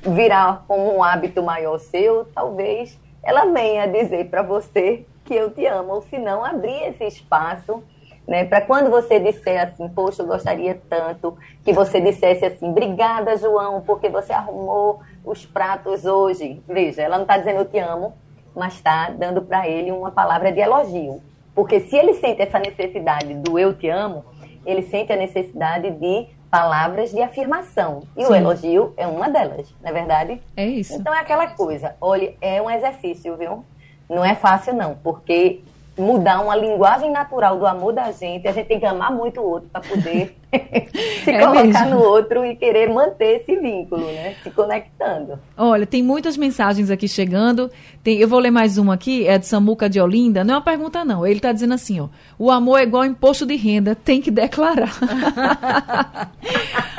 virar 0.02 0.64
como 0.66 0.92
um 0.92 1.04
hábito 1.04 1.40
maior 1.40 1.78
seu, 1.78 2.24
talvez 2.34 2.98
ela 3.22 3.44
venha 3.44 3.86
dizer 3.86 4.28
para 4.28 4.42
você 4.42 5.06
que 5.24 5.34
eu 5.34 5.52
te 5.52 5.66
amo, 5.66 5.94
ou 5.94 6.02
se 6.02 6.18
não, 6.18 6.44
abrir 6.44 6.82
esse 6.88 7.04
espaço, 7.04 7.80
né, 8.26 8.44
para 8.44 8.60
quando 8.60 8.90
você 8.90 9.20
disser 9.20 9.62
assim, 9.62 9.88
poxa, 9.88 10.22
eu 10.22 10.26
gostaria 10.26 10.80
tanto 10.88 11.36
que 11.64 11.72
você 11.72 12.00
dissesse 12.00 12.44
assim, 12.44 12.68
obrigada, 12.68 13.36
João, 13.36 13.80
porque 13.82 14.08
você 14.08 14.32
arrumou 14.32 15.00
os 15.24 15.46
pratos 15.46 16.04
hoje. 16.04 16.62
Veja, 16.66 17.02
ela 17.02 17.16
não 17.16 17.22
está 17.22 17.38
dizendo 17.38 17.60
eu 17.60 17.64
te 17.64 17.78
amo, 17.78 18.14
mas 18.54 18.74
está 18.74 19.10
dando 19.10 19.42
para 19.42 19.68
ele 19.68 19.92
uma 19.92 20.10
palavra 20.10 20.50
de 20.50 20.60
elogio. 20.60 21.22
Porque 21.54 21.80
se 21.80 21.96
ele 21.96 22.14
sente 22.14 22.42
essa 22.42 22.58
necessidade 22.58 23.32
do 23.34 23.58
eu 23.58 23.74
te 23.74 23.88
amo, 23.88 24.24
ele 24.64 24.82
sente 24.82 25.12
a 25.12 25.16
necessidade 25.16 25.90
de 25.90 26.26
palavras 26.50 27.10
de 27.10 27.22
afirmação. 27.22 28.02
E 28.16 28.24
Sim. 28.24 28.32
o 28.32 28.34
elogio 28.34 28.94
é 28.96 29.06
uma 29.06 29.28
delas, 29.28 29.72
não 29.82 29.90
é 29.90 29.92
verdade? 29.92 30.42
É 30.56 30.66
isso. 30.66 30.94
Então 30.94 31.14
é 31.14 31.20
aquela 31.20 31.48
coisa, 31.48 31.94
olha, 32.00 32.34
é 32.40 32.60
um 32.60 32.70
exercício, 32.70 33.36
viu? 33.36 33.64
Não 34.08 34.24
é 34.24 34.34
fácil 34.34 34.74
não, 34.74 34.94
porque 34.96 35.62
mudar 35.98 36.40
uma 36.42 36.54
linguagem 36.54 37.10
natural 37.10 37.58
do 37.58 37.66
amor 37.66 37.92
da 37.92 38.12
gente, 38.12 38.46
a 38.46 38.52
gente 38.52 38.66
tem 38.66 38.78
que 38.78 38.86
amar 38.86 39.10
muito 39.10 39.40
o 39.40 39.48
outro 39.48 39.68
para 39.72 39.80
poder 39.80 40.36
se 41.24 41.30
é 41.30 41.40
colocar 41.40 41.64
mesmo. 41.64 41.90
no 41.90 42.02
outro 42.02 42.44
e 42.44 42.54
querer 42.54 42.92
manter 42.92 43.40
esse 43.40 43.56
vínculo, 43.56 44.04
né? 44.06 44.34
Se 44.42 44.50
conectando. 44.50 45.38
Olha, 45.56 45.86
tem 45.86 46.02
muitas 46.02 46.36
mensagens 46.36 46.90
aqui 46.90 47.08
chegando. 47.08 47.70
Tem, 48.02 48.18
eu 48.18 48.28
vou 48.28 48.38
ler 48.38 48.50
mais 48.50 48.76
uma 48.76 48.94
aqui, 48.94 49.26
é 49.26 49.38
de 49.38 49.46
Samuca 49.46 49.88
de 49.88 50.00
Olinda. 50.00 50.44
Não 50.44 50.54
é 50.54 50.56
uma 50.58 50.62
pergunta, 50.62 51.04
não. 51.04 51.26
Ele 51.26 51.36
está 51.36 51.50
dizendo 51.50 51.74
assim, 51.74 51.98
ó. 52.00 52.08
O 52.38 52.50
amor 52.50 52.78
é 52.78 52.82
igual 52.82 53.04
imposto 53.04 53.46
de 53.46 53.56
renda, 53.56 53.94
tem 53.94 54.20
que 54.20 54.30
declarar. 54.30 54.92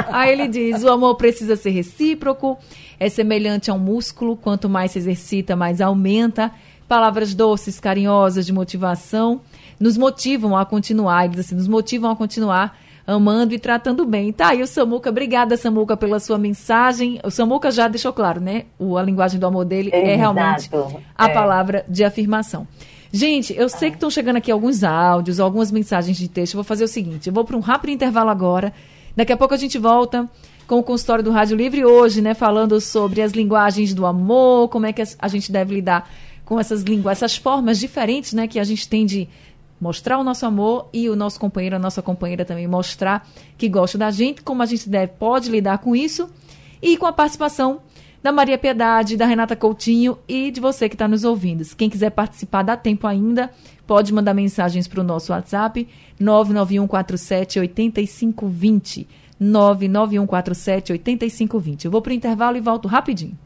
Aí 0.10 0.32
ele 0.32 0.48
diz, 0.48 0.84
o 0.84 0.90
amor 0.90 1.16
precisa 1.16 1.56
ser 1.56 1.70
recíproco, 1.70 2.58
é 3.00 3.10
semelhante 3.10 3.70
a 3.70 3.74
um 3.74 3.80
músculo, 3.80 4.36
quanto 4.36 4.68
mais 4.68 4.92
se 4.92 5.00
exercita, 5.00 5.56
mais 5.56 5.82
aumenta 5.82 6.52
palavras 6.88 7.34
doces, 7.34 7.80
carinhosas, 7.80 8.46
de 8.46 8.54
motivação, 8.54 9.42
nos 9.80 9.98
motivam 9.98 10.58
a 10.58 10.66
continuar, 10.66 11.26
eles 11.26 11.40
assim, 11.40 11.56
nos 11.56 11.68
motivam 11.68 12.12
a 12.12 12.16
continuar 12.16 12.78
amando 13.08 13.54
e 13.54 13.60
tratando 13.60 14.06
bem. 14.06 14.34
Tá 14.34 14.50
aí 14.50 14.62
o 14.62 14.68
Samuca, 14.68 15.10
obrigada 15.10 15.56
Samuca 15.56 15.96
pela 15.96 16.20
sua 16.20 16.38
mensagem. 16.38 17.20
O 17.24 17.32
Samuca 17.32 17.72
já 17.72 17.88
deixou 17.88 18.12
claro, 18.12 18.42
né? 18.42 18.66
O, 18.78 18.98
a 18.98 19.04
linguagem 19.04 19.40
do 19.40 19.48
amor 19.48 19.64
dele 19.64 19.90
é 19.94 19.98
Exato. 19.98 20.12
é 20.12 20.16
realmente 20.16 20.70
a 21.18 21.30
é. 21.30 21.34
palavra 21.34 21.86
de 21.88 22.04
afirmação. 22.04 22.68
Gente, 23.10 23.56
eu 23.56 23.70
sei 23.70 23.90
que 23.90 23.96
estão 23.96 24.10
chegando 24.10 24.36
aqui 24.36 24.52
alguns 24.52 24.84
áudios, 24.84 25.40
algumas 25.40 25.72
mensagens 25.72 26.18
de 26.18 26.28
texto. 26.28 26.56
Eu 26.56 26.58
vou 26.58 26.64
fazer 26.66 26.84
o 26.84 26.88
seguinte, 26.88 27.28
eu 27.28 27.34
vou 27.34 27.46
para 27.46 27.56
um 27.56 27.62
rápido 27.62 27.92
intervalo 27.92 28.30
agora. 28.30 28.74
Daqui 29.16 29.32
a 29.32 29.38
pouco 29.38 29.54
a 29.54 29.58
gente 29.58 29.78
volta 29.78 30.30
com 30.68 30.78
o 30.80 30.84
consultório 30.84 31.24
do 31.24 31.32
Rádio 31.32 31.56
Livre 31.56 31.86
hoje, 31.86 32.22
né, 32.22 32.34
falando 32.34 32.80
sobre 32.82 33.22
as 33.22 33.32
linguagens 33.32 33.94
do 33.94 34.06
amor, 34.06 34.68
como 34.68 34.86
é 34.86 34.92
que 34.92 35.02
a 35.18 35.28
gente 35.30 35.50
deve 35.50 35.76
lidar 35.76 36.10
com 36.48 36.58
essas 36.58 36.82
línguas, 36.82 37.18
essas 37.18 37.36
formas 37.36 37.78
diferentes, 37.78 38.32
né, 38.32 38.48
que 38.48 38.58
a 38.58 38.64
gente 38.64 38.88
tem 38.88 39.06
de 39.06 39.28
mostrar 39.82 40.18
o 40.18 40.24
nosso 40.24 40.46
amor 40.46 40.88
e 40.94 41.10
o 41.10 41.16
nosso 41.16 41.38
companheiro, 41.38 41.76
a 41.76 41.80
nossa 41.80 42.02
companheira 42.02 42.46
também 42.46 42.66
mostrar 42.66 43.28
que 43.58 43.68
gosta 43.68 43.98
da 43.98 44.10
gente, 44.10 44.42
como 44.42 44.64
a 44.64 44.66
gente 44.66 44.90
deve, 44.90 45.12
pode 45.20 45.52
lidar 45.52 45.80
com 45.80 45.94
isso 45.94 46.30
e 46.82 46.96
com 46.96 47.06
a 47.06 47.12
participação 47.12 47.82
da 48.24 48.32
Maria 48.32 48.58
Piedade, 48.58 49.18
da 49.18 49.26
Renata 49.26 49.58
Coutinho 49.58 50.18
e 50.26 50.50
de 50.50 50.62
você 50.62 50.88
que 50.88 50.96
está 50.96 51.06
nos 51.06 51.26
ouvindo. 51.26 51.66
Quem 51.76 51.90
quiser 51.90 52.12
participar, 52.12 52.64
dá 52.64 52.78
tempo 52.78 53.06
ainda, 53.06 53.52
pode 53.86 54.14
mandar 54.14 54.34
mensagens 54.34 54.88
para 54.88 55.02
o 55.02 55.04
nosso 55.04 55.34
WhatsApp 55.34 55.86
99147 56.18 57.60
8520. 57.60 59.06
99147 59.38 60.94
8520. 60.94 61.86
Eu 61.86 61.92
vou 61.92 62.02
para 62.02 62.12
o 62.12 62.14
intervalo 62.14 62.56
e 62.56 62.62
volto 62.62 62.88
rapidinho. 62.88 63.38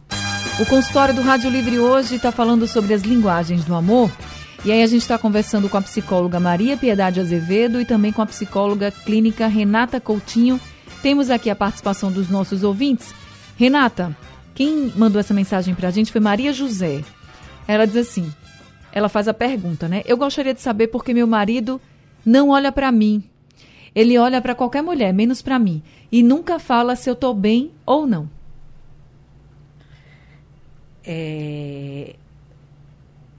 O 0.62 0.65
consultório 0.67 1.12
do 1.12 1.24
Rádio 1.24 1.50
Livre 1.50 1.80
hoje 1.80 2.17
está 2.17 2.32
falando 2.32 2.67
sobre 2.67 2.93
as 2.93 3.02
linguagens 3.02 3.65
do 3.65 3.74
amor. 3.74 4.12
E 4.63 4.71
aí 4.71 4.84
a 4.84 4.86
gente 4.86 5.02
está 5.02 5.17
conversando 5.17 5.67
com 5.67 5.76
a 5.76 5.82
psicóloga 5.82 6.39
Maria 6.39 6.78
Piedade 6.78 7.19
Azevedo 7.19 7.82
e 7.82 7.86
também 7.86 8.12
com 8.12 8.21
a 8.21 8.28
psicóloga 8.28 8.91
clínica 8.91 9.47
Renata 9.47 10.00
Coutinho. 10.00 10.62
Temos 11.02 11.32
aqui 11.32 11.50
a 11.50 11.56
participação 11.56 12.12
dos 12.12 12.30
nossos 12.30 12.62
ouvintes. 12.62 13.12
Renata, 13.58 14.15
quem 14.54 14.93
mandou 14.95 15.19
essa 15.19 15.34
mensagem 15.34 15.74
para 15.74 15.88
a 15.88 15.91
gente 15.91 16.12
foi 16.12 16.21
Maria 16.21 16.54
José. 16.54 17.04
Ela 17.67 17.88
diz 17.88 17.95
assim, 17.95 18.32
ela 18.91 19.10
faz 19.10 19.28
a 19.28 19.34
pergunta, 19.34 19.88
né? 19.88 20.04
Eu 20.06 20.15
gostaria 20.15 20.54
de 20.54 20.62
saber 20.62 20.89
por 20.89 21.04
que 21.04 21.12
meu 21.12 21.26
marido 21.26 21.82
não 22.24 22.50
olha 22.50 22.71
para 22.71 22.91
mim. 22.91 23.24
Ele 23.95 24.15
olha 24.15 24.39
para 24.39 24.54
qualquer 24.54 24.84
mulher, 24.84 25.12
menos 25.12 25.41
para 25.41 25.58
mim, 25.58 25.82
e 26.12 26.21
nunca 26.21 26.60
fala 26.60 26.95
se 26.95 27.10
eu 27.10 27.15
estou 27.15 27.34
bem 27.34 27.71
ou 27.84 28.06
não 28.06 28.41
é, 31.04 32.16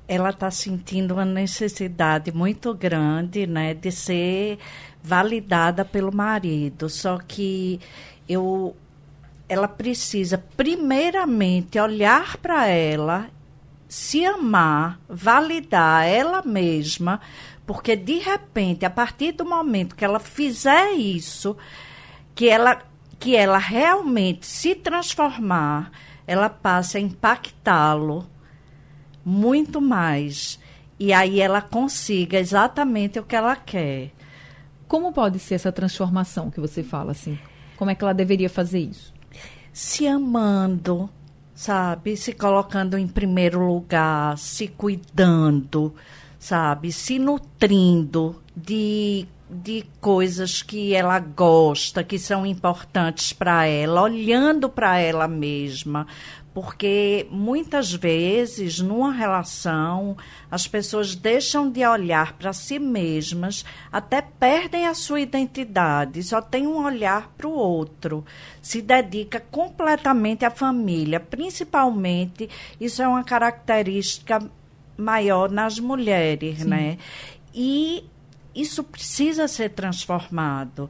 ela 0.07 0.31
está 0.31 0.51
sentindo 0.51 1.14
uma 1.14 1.25
necessidade 1.25 2.33
muito 2.33 2.75
grande, 2.75 3.46
né, 3.46 3.75
de 3.75 3.90
ser 3.90 4.59
validada 5.03 5.85
pelo 5.85 6.14
marido. 6.14 6.88
Só 6.88 7.18
que 7.18 7.81
eu, 8.29 8.77
ela 9.48 9.68
precisa 9.68 10.38
primeiramente 10.57 11.79
olhar 11.79 12.37
para 12.38 12.66
ela, 12.66 13.29
se 13.88 14.25
amar, 14.25 15.01
validar 15.09 16.07
ela 16.07 16.42
mesma, 16.42 17.20
porque 17.66 17.94
de 17.96 18.18
repente, 18.18 18.85
a 18.85 18.90
partir 18.90 19.33
do 19.33 19.44
momento 19.44 19.94
que 19.94 20.05
ela 20.05 20.18
fizer 20.18 20.92
isso, 20.92 21.57
que 22.35 22.48
ela 22.48 22.83
que 23.18 23.37
ela 23.37 23.59
realmente 23.59 24.44
se 24.44 24.75
transformar, 24.75 25.92
ela 26.26 26.48
passa 26.48 26.98
a 26.98 27.00
impactá-lo 27.00 28.26
muito 29.24 29.80
mais. 29.80 30.58
E 30.98 31.12
aí 31.12 31.40
ela 31.40 31.61
consiga 31.61 32.38
exatamente 32.38 33.18
o 33.18 33.24
que 33.24 33.35
ela 33.35 33.56
quer. 33.56 34.12
Como 34.87 35.12
pode 35.12 35.38
ser 35.38 35.54
essa 35.54 35.72
transformação 35.72 36.50
que 36.50 36.61
você 36.61 36.82
fala 36.82 37.12
assim? 37.12 37.38
Como 37.76 37.90
é 37.90 37.94
que 37.94 38.04
ela 38.04 38.12
deveria 38.12 38.50
fazer 38.50 38.80
isso? 38.80 39.12
Se 39.72 40.06
amando, 40.06 41.08
sabe? 41.54 42.16
Se 42.16 42.32
colocando 42.32 42.96
em 42.98 43.08
primeiro 43.08 43.66
lugar, 43.66 44.37
se 44.38 44.68
cuidando, 44.68 45.94
sabe? 46.38 46.92
Se 46.92 47.18
nutrindo 47.18 48.42
de 48.54 49.26
de 49.53 49.85
coisas 50.01 50.62
que 50.62 50.95
ela 50.95 51.19
gosta, 51.19 52.03
que 52.03 52.19
são 52.19 52.47
importantes 52.47 53.33
para 53.33 53.67
ela, 53.67 54.03
olhando 54.03 54.69
para 54.69 54.99
ela 54.99 55.29
mesma, 55.29 56.07
porque 56.55 57.27
muitas 57.31 57.93
vezes 57.93 58.81
numa 58.81 59.12
relação 59.12 60.17
as 60.51 60.67
pessoas 60.67 61.15
deixam 61.15 61.71
de 61.71 61.85
olhar 61.87 62.35
para 62.35 62.53
si 62.53 62.79
mesmas, 62.79 63.65
até 63.91 64.23
perdem 64.23 64.87
a 64.87 64.95
sua 64.95 65.21
identidade, 65.21 66.23
só 66.23 66.41
tem 66.41 66.67
um 66.67 66.85
olhar 66.85 67.33
para 67.37 67.47
o 67.47 67.53
outro, 67.53 68.25
se 68.61 68.81
dedica 68.81 69.41
completamente 69.41 70.45
à 70.45 70.51
família, 70.51 71.21
principalmente 71.21 72.49
isso 72.81 73.03
é 73.03 73.09
uma 73.09 73.25
característica 73.25 74.41
maior 74.97 75.51
nas 75.51 75.79
mulheres, 75.79 76.61
Sim. 76.61 76.69
né? 76.69 76.99
E 77.55 78.05
isso 78.55 78.85
precisa 78.85 79.49
ser 79.49 79.71
transformado, 79.71 80.88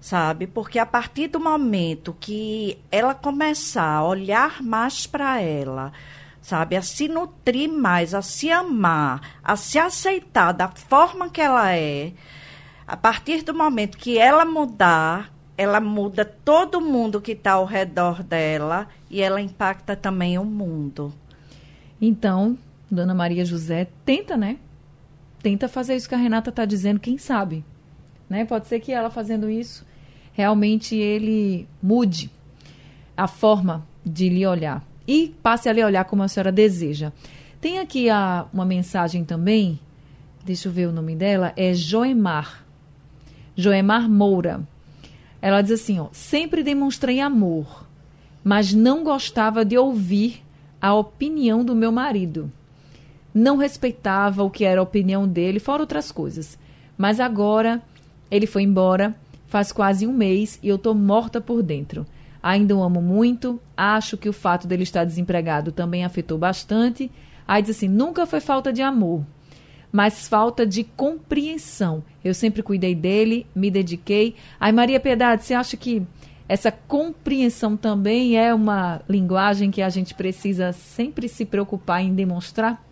sabe? 0.00 0.46
Porque 0.46 0.78
a 0.78 0.86
partir 0.86 1.28
do 1.28 1.40
momento 1.40 2.16
que 2.18 2.78
ela 2.90 3.14
começar 3.14 3.96
a 3.96 4.04
olhar 4.04 4.62
mais 4.62 5.06
para 5.06 5.40
ela, 5.40 5.92
sabe? 6.40 6.76
A 6.76 6.82
se 6.82 7.08
nutrir 7.08 7.70
mais, 7.70 8.14
a 8.14 8.20
se 8.20 8.50
amar, 8.50 9.38
a 9.42 9.56
se 9.56 9.78
aceitar 9.78 10.52
da 10.52 10.68
forma 10.68 11.30
que 11.30 11.40
ela 11.40 11.74
é. 11.74 12.12
A 12.86 12.96
partir 12.96 13.42
do 13.42 13.54
momento 13.54 13.96
que 13.96 14.18
ela 14.18 14.44
mudar, 14.44 15.32
ela 15.56 15.80
muda 15.80 16.24
todo 16.24 16.80
mundo 16.80 17.20
que 17.20 17.32
está 17.32 17.52
ao 17.52 17.64
redor 17.64 18.22
dela 18.22 18.88
e 19.08 19.22
ela 19.22 19.40
impacta 19.40 19.96
também 19.96 20.38
o 20.38 20.44
mundo. 20.44 21.14
Então, 22.00 22.58
Dona 22.90 23.14
Maria 23.14 23.44
José, 23.44 23.88
tenta, 24.04 24.36
né? 24.36 24.58
Tenta 25.44 25.68
fazer 25.68 25.94
isso 25.94 26.08
que 26.08 26.14
a 26.14 26.18
Renata 26.18 26.48
está 26.48 26.64
dizendo, 26.64 26.98
quem 26.98 27.18
sabe? 27.18 27.62
Né? 28.30 28.46
Pode 28.46 28.66
ser 28.66 28.80
que 28.80 28.90
ela 28.90 29.10
fazendo 29.10 29.50
isso, 29.50 29.84
realmente 30.32 30.96
ele 30.96 31.68
mude 31.82 32.30
a 33.14 33.28
forma 33.28 33.86
de 34.02 34.30
lhe 34.30 34.46
olhar 34.46 34.82
e 35.06 35.34
passe 35.42 35.68
a 35.68 35.72
lhe 35.74 35.84
olhar 35.84 36.06
como 36.06 36.22
a 36.22 36.28
senhora 36.28 36.50
deseja. 36.50 37.12
Tem 37.60 37.78
aqui 37.78 38.08
a, 38.08 38.46
uma 38.54 38.64
mensagem 38.64 39.22
também, 39.22 39.78
deixa 40.46 40.68
eu 40.68 40.72
ver 40.72 40.88
o 40.88 40.92
nome 40.92 41.14
dela, 41.14 41.52
é 41.58 41.74
Joemar. 41.74 42.64
Joemar 43.54 44.08
Moura. 44.08 44.66
Ela 45.42 45.60
diz 45.60 45.72
assim, 45.72 46.00
ó, 46.00 46.08
sempre 46.10 46.62
demonstrei 46.62 47.20
amor, 47.20 47.86
mas 48.42 48.72
não 48.72 49.04
gostava 49.04 49.62
de 49.62 49.76
ouvir 49.76 50.42
a 50.80 50.94
opinião 50.94 51.62
do 51.62 51.76
meu 51.76 51.92
marido. 51.92 52.50
Não 53.34 53.56
respeitava 53.56 54.44
o 54.44 54.50
que 54.50 54.64
era 54.64 54.80
a 54.80 54.84
opinião 54.84 55.26
dele, 55.26 55.58
fora 55.58 55.82
outras 55.82 56.12
coisas. 56.12 56.56
Mas 56.96 57.18
agora 57.18 57.82
ele 58.30 58.46
foi 58.46 58.62
embora, 58.62 59.14
faz 59.46 59.72
quase 59.72 60.06
um 60.06 60.12
mês 60.12 60.58
e 60.62 60.68
eu 60.68 60.78
tô 60.78 60.94
morta 60.94 61.40
por 61.40 61.62
dentro. 61.62 62.06
Ainda 62.42 62.76
o 62.76 62.82
amo 62.82 63.02
muito, 63.02 63.60
acho 63.76 64.16
que 64.16 64.28
o 64.28 64.32
fato 64.32 64.66
dele 64.68 64.82
estar 64.82 65.04
desempregado 65.04 65.72
também 65.72 66.04
afetou 66.04 66.38
bastante. 66.38 67.10
Aí 67.48 67.62
diz 67.62 67.76
assim: 67.76 67.88
nunca 67.88 68.26
foi 68.26 68.40
falta 68.40 68.72
de 68.72 68.82
amor, 68.82 69.24
mas 69.90 70.28
falta 70.28 70.66
de 70.66 70.84
compreensão. 70.84 72.04
Eu 72.22 72.34
sempre 72.34 72.62
cuidei 72.62 72.94
dele, 72.94 73.46
me 73.54 73.70
dediquei. 73.70 74.34
Aí, 74.60 74.72
Maria 74.72 75.00
Piedade, 75.00 75.44
você 75.44 75.54
acha 75.54 75.76
que 75.76 76.02
essa 76.48 76.70
compreensão 76.70 77.76
também 77.76 78.36
é 78.36 78.52
uma 78.52 79.00
linguagem 79.08 79.70
que 79.70 79.80
a 79.80 79.88
gente 79.88 80.14
precisa 80.14 80.72
sempre 80.72 81.28
se 81.28 81.44
preocupar 81.44 82.02
em 82.02 82.14
demonstrar? 82.14 82.84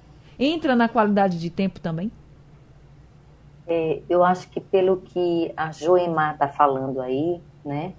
Entra 0.44 0.74
na 0.74 0.88
qualidade 0.88 1.38
de 1.38 1.48
tempo 1.50 1.78
também? 1.78 2.11
É, 3.64 4.00
eu 4.11 4.24
acho 4.24 4.48
que 4.48 4.61
pelo 4.61 4.96
que 4.96 5.52
a 5.57 5.70
Joemar 5.70 6.33
está 6.33 6.48
falando 6.48 7.00
aí, 7.00 7.40
né? 7.64 7.92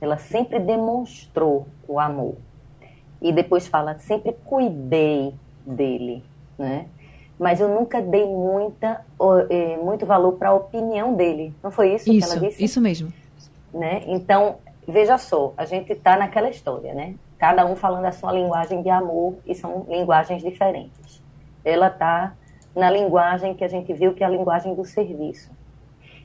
Ela 0.00 0.18
sempre 0.18 0.58
demonstrou 0.58 1.68
o 1.86 2.00
amor. 2.00 2.34
E 3.22 3.32
depois 3.32 3.68
fala, 3.68 3.96
sempre 3.96 4.32
cuidei 4.44 5.32
dele, 5.64 6.24
né? 6.58 6.86
Mas 7.38 7.60
eu 7.60 7.68
nunca 7.68 8.02
dei 8.02 8.26
muita, 8.26 9.04
é, 9.48 9.76
muito 9.76 10.04
valor 10.04 10.32
para 10.32 10.48
a 10.48 10.52
opinião 10.52 11.14
dele. 11.14 11.54
Não 11.62 11.70
foi 11.70 11.94
isso, 11.94 12.12
isso 12.12 12.26
que 12.26 12.32
ela 12.32 12.48
disse? 12.48 12.64
Isso 12.64 12.80
mesmo. 12.80 13.12
Né? 13.72 14.02
Então, 14.08 14.56
veja 14.86 15.16
só, 15.16 15.54
a 15.56 15.64
gente 15.64 15.92
está 15.92 16.16
naquela 16.16 16.50
história, 16.50 16.92
né? 16.92 17.14
Cada 17.38 17.64
um 17.64 17.76
falando 17.76 18.04
a 18.06 18.12
sua 18.12 18.32
linguagem 18.32 18.82
de 18.82 18.90
amor 18.90 19.36
e 19.46 19.54
são 19.54 19.86
linguagens 19.88 20.42
diferentes. 20.42 21.23
Ela 21.64 21.88
está 21.88 22.34
na 22.74 22.90
linguagem 22.90 23.54
que 23.54 23.64
a 23.64 23.68
gente 23.68 23.92
viu 23.92 24.14
que 24.14 24.22
é 24.22 24.26
a 24.26 24.30
linguagem 24.30 24.74
do 24.74 24.84
serviço. 24.84 25.50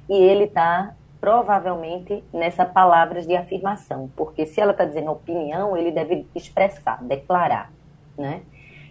E 0.10 0.14
ele 0.14 0.46
está 0.46 0.96
provavelmente 1.22 2.24
nessa 2.34 2.66
palavras 2.66 3.28
de 3.28 3.36
afirmação, 3.36 4.10
porque 4.16 4.46
se 4.46 4.62
ela 4.62 4.72
está 4.72 4.86
dizendo 4.86 5.12
opinião, 5.12 5.76
ele 5.76 5.92
deve 5.92 6.26
expressar, 6.34 7.04
declarar, 7.04 7.72
né? 8.18 8.42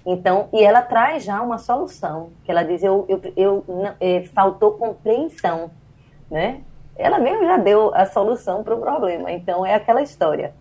Então, 0.04 0.48
e 0.52 0.62
ela 0.62 0.82
traz 0.82 1.24
já 1.24 1.40
uma 1.42 1.58
solução, 1.58 2.30
que 2.44 2.50
ela 2.50 2.62
diz, 2.62 2.82
eu, 2.82 3.04
eu, 3.08 3.20
eu 3.36 3.64
é, 4.00 4.22
faltou 4.22 4.72
compreensão, 4.72 5.70
né? 6.30 6.62
Ela 6.96 7.18
mesmo 7.18 7.44
já 7.44 7.56
deu 7.56 7.94
a 7.94 8.06
solução 8.06 8.62
para 8.62 8.74
o 8.74 8.80
problema, 8.80 9.30
então 9.32 9.64
é 9.64 9.74
aquela 9.74 10.02
história. 10.02 10.54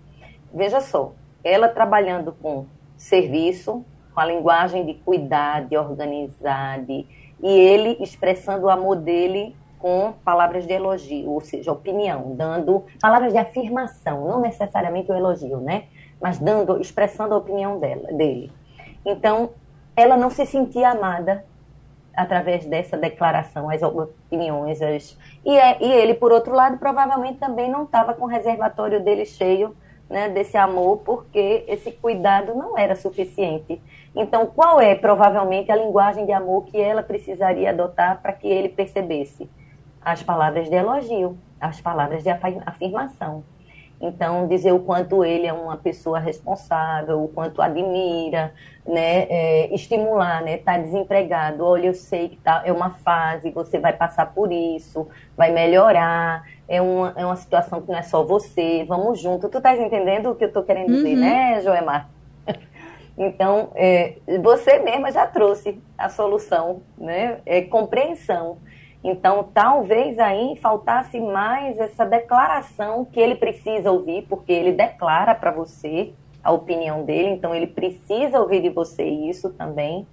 Veja 0.53 0.79
só, 0.79 1.13
ela 1.43 1.67
trabalhando 1.67 2.31
com 2.31 2.65
serviço, 2.95 3.85
com 4.17 4.21
a 4.21 4.25
linguagem 4.25 4.83
de 4.83 4.95
cuidar, 4.95 5.65
de 5.65 5.77
organizar, 5.77 6.79
de, 6.79 7.05
e 7.39 7.47
ele 7.47 7.97
expressando 7.99 8.65
o 8.65 8.69
amor 8.71 8.95
dele 8.95 9.55
com 9.77 10.11
palavras 10.25 10.65
de 10.65 10.73
elogio, 10.73 11.29
ou 11.29 11.39
seja, 11.39 11.71
opinião, 11.71 12.35
dando 12.35 12.83
palavras 12.99 13.31
de 13.31 13.37
afirmação, 13.37 14.27
não 14.27 14.41
necessariamente 14.41 15.11
o 15.11 15.15
elogio, 15.15 15.57
né? 15.57 15.83
Mas 16.19 16.39
dando, 16.39 16.81
expressando 16.81 17.35
a 17.35 17.37
opinião 17.37 17.79
dela, 17.79 18.11
dele. 18.11 18.51
Então, 19.05 19.51
ela 19.95 20.17
não 20.17 20.31
se 20.31 20.47
sentia 20.47 20.89
amada 20.89 21.45
através 22.15 22.65
dessa 22.65 22.97
declaração, 22.97 23.69
as 23.69 23.83
opiniões, 23.83 24.81
as... 24.81 25.15
E, 25.45 25.55
é, 25.55 25.77
e 25.79 25.91
ele, 25.91 26.15
por 26.15 26.31
outro 26.31 26.55
lado, 26.55 26.79
provavelmente 26.79 27.37
também 27.37 27.69
não 27.69 27.83
estava 27.83 28.15
com 28.15 28.25
o 28.25 28.27
reservatório 28.27 28.99
dele 28.99 29.27
cheio 29.27 29.75
né, 30.09 30.29
desse 30.29 30.57
amor, 30.57 31.01
porque 31.05 31.65
esse 31.67 31.91
cuidado 31.91 32.55
não 32.55 32.77
era 32.77 32.95
suficiente. 32.95 33.81
Então, 34.19 34.47
qual 34.47 34.81
é 34.81 34.95
provavelmente 34.95 35.71
a 35.71 35.75
linguagem 35.75 36.25
de 36.25 36.31
amor 36.31 36.65
que 36.65 36.79
ela 36.79 37.03
precisaria 37.03 37.69
adotar 37.69 38.21
para 38.21 38.33
que 38.33 38.47
ele 38.47 38.69
percebesse? 38.69 39.49
as 40.07 40.23
palavras 40.23 40.69
de 40.69 40.75
elogio, 40.75 41.37
as 41.59 41.81
palavras 41.81 42.23
de 42.23 42.29
afirmação. 42.65 43.43
Então, 43.99 44.47
dizer 44.47 44.71
o 44.71 44.79
quanto 44.79 45.25
ele 45.25 45.47
é 45.47 45.51
uma 45.51 45.75
pessoa 45.75 46.17
responsável, 46.17 47.21
o 47.21 47.27
quanto 47.27 47.61
admira, 47.61 48.53
né? 48.85 49.23
É, 49.23 49.73
estimular, 49.73 50.41
né? 50.43 50.57
Tá 50.59 50.77
desempregado, 50.77 51.65
olha, 51.65 51.87
eu 51.87 51.93
sei 51.93 52.29
que 52.29 52.37
tá, 52.37 52.61
é 52.63 52.71
uma 52.71 52.91
fase, 52.91 53.49
você 53.49 53.79
vai 53.79 53.91
passar 53.91 54.27
por 54.27 54.51
isso, 54.51 55.07
vai 55.35 55.51
melhorar, 55.51 56.43
é 56.69 56.79
uma, 56.81 57.13
é 57.17 57.25
uma 57.25 57.35
situação 57.35 57.81
que 57.81 57.91
não 57.91 57.97
é 57.97 58.03
só 58.03 58.23
você, 58.23 58.85
vamos 58.87 59.19
junto. 59.19 59.49
Tu 59.49 59.57
estás 59.57 59.77
entendendo 59.77 60.29
o 60.29 60.35
que 60.35 60.45
eu 60.45 60.49
estou 60.49 60.63
querendo 60.63 60.93
dizer, 60.93 61.15
uhum. 61.15 61.19
né, 61.19 61.61
Joemar? 61.61 62.16
Então, 63.17 63.71
é, 63.73 64.17
você 64.41 64.79
mesma 64.79 65.11
já 65.11 65.25
trouxe 65.25 65.81
a 65.97 66.07
solução, 66.07 66.81
né? 66.97 67.39
É 67.45 67.61
compreensão. 67.61 68.57
Então, 69.03 69.49
talvez 69.53 70.19
aí 70.19 70.55
faltasse 70.57 71.19
mais 71.19 71.79
essa 71.79 72.05
declaração 72.05 73.05
que 73.05 73.19
ele 73.19 73.35
precisa 73.35 73.91
ouvir, 73.91 74.25
porque 74.27 74.51
ele 74.51 74.71
declara 74.71 75.33
para 75.33 75.51
você 75.51 76.13
a 76.43 76.51
opinião 76.51 77.03
dele, 77.03 77.29
então 77.29 77.53
ele 77.53 77.67
precisa 77.67 78.39
ouvir 78.39 78.61
de 78.61 78.69
você 78.69 79.03
isso 79.03 79.49
também, 79.53 80.07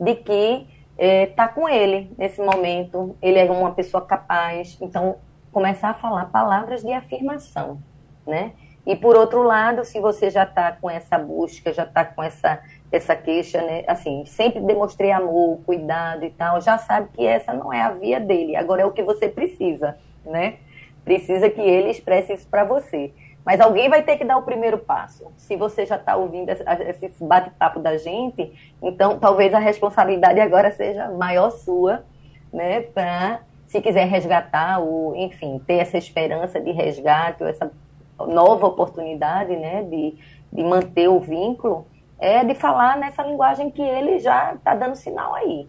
de 0.00 0.14
que 0.16 0.66
está 0.98 1.44
é, 1.44 1.48
com 1.48 1.68
ele 1.68 2.10
nesse 2.16 2.40
momento, 2.40 3.16
ele 3.20 3.38
é 3.38 3.44
uma 3.50 3.72
pessoa 3.72 4.04
capaz, 4.04 4.78
então 4.80 5.16
começar 5.52 5.90
a 5.90 5.94
falar 5.94 6.26
palavras 6.26 6.82
de 6.82 6.92
afirmação, 6.92 7.78
né? 8.26 8.52
E 8.86 8.94
por 8.94 9.16
outro 9.16 9.42
lado, 9.42 9.84
se 9.84 9.98
você 10.00 10.30
já 10.30 10.44
está 10.44 10.70
com 10.72 10.88
essa 10.88 11.18
busca, 11.18 11.72
já 11.72 11.82
está 11.82 12.04
com 12.04 12.22
essa 12.22 12.60
essa 12.92 13.16
queixa, 13.16 13.60
né? 13.62 13.84
Assim, 13.86 14.24
sempre 14.26 14.60
demonstrei 14.60 15.10
amor, 15.10 15.60
cuidado 15.66 16.24
e 16.24 16.30
tal, 16.30 16.60
já 16.60 16.78
sabe 16.78 17.08
que 17.12 17.26
essa 17.26 17.52
não 17.52 17.72
é 17.72 17.82
a 17.82 17.90
via 17.90 18.20
dele. 18.20 18.56
Agora 18.56 18.82
é 18.82 18.86
o 18.86 18.92
que 18.92 19.02
você 19.02 19.28
precisa, 19.28 19.96
né? 20.24 20.58
Precisa 21.04 21.50
que 21.50 21.60
ele 21.60 21.90
expresse 21.90 22.32
isso 22.32 22.48
para 22.48 22.64
você. 22.64 23.12
Mas 23.44 23.60
alguém 23.60 23.88
vai 23.88 24.02
ter 24.02 24.16
que 24.16 24.24
dar 24.24 24.36
o 24.38 24.42
primeiro 24.42 24.78
passo. 24.78 25.32
Se 25.36 25.56
você 25.56 25.86
já 25.86 25.96
está 25.96 26.16
ouvindo 26.16 26.48
esse 26.50 27.24
bate-papo 27.24 27.78
da 27.78 27.96
gente, 27.96 28.74
então 28.82 29.18
talvez 29.18 29.54
a 29.54 29.58
responsabilidade 29.60 30.40
agora 30.40 30.72
seja 30.72 31.08
maior 31.10 31.50
sua, 31.50 32.04
né? 32.52 32.80
Para, 32.80 33.40
se 33.68 33.80
quiser 33.80 34.06
resgatar, 34.06 34.80
ou, 34.80 35.14
enfim, 35.14 35.60
ter 35.64 35.74
essa 35.74 35.96
esperança 35.96 36.60
de 36.60 36.72
resgate, 36.72 37.42
ou 37.42 37.48
essa 37.48 37.70
nova 38.18 38.66
oportunidade, 38.66 39.56
né? 39.56 39.82
De, 39.82 40.14
de 40.52 40.62
manter 40.62 41.08
o 41.08 41.20
vínculo, 41.20 41.86
é 42.18 42.44
de 42.44 42.54
falar 42.54 42.96
nessa 42.96 43.22
linguagem 43.22 43.70
que 43.70 43.82
ele 43.82 44.18
já 44.18 44.54
está 44.54 44.74
dando 44.74 44.94
sinal 44.94 45.34
aí. 45.34 45.68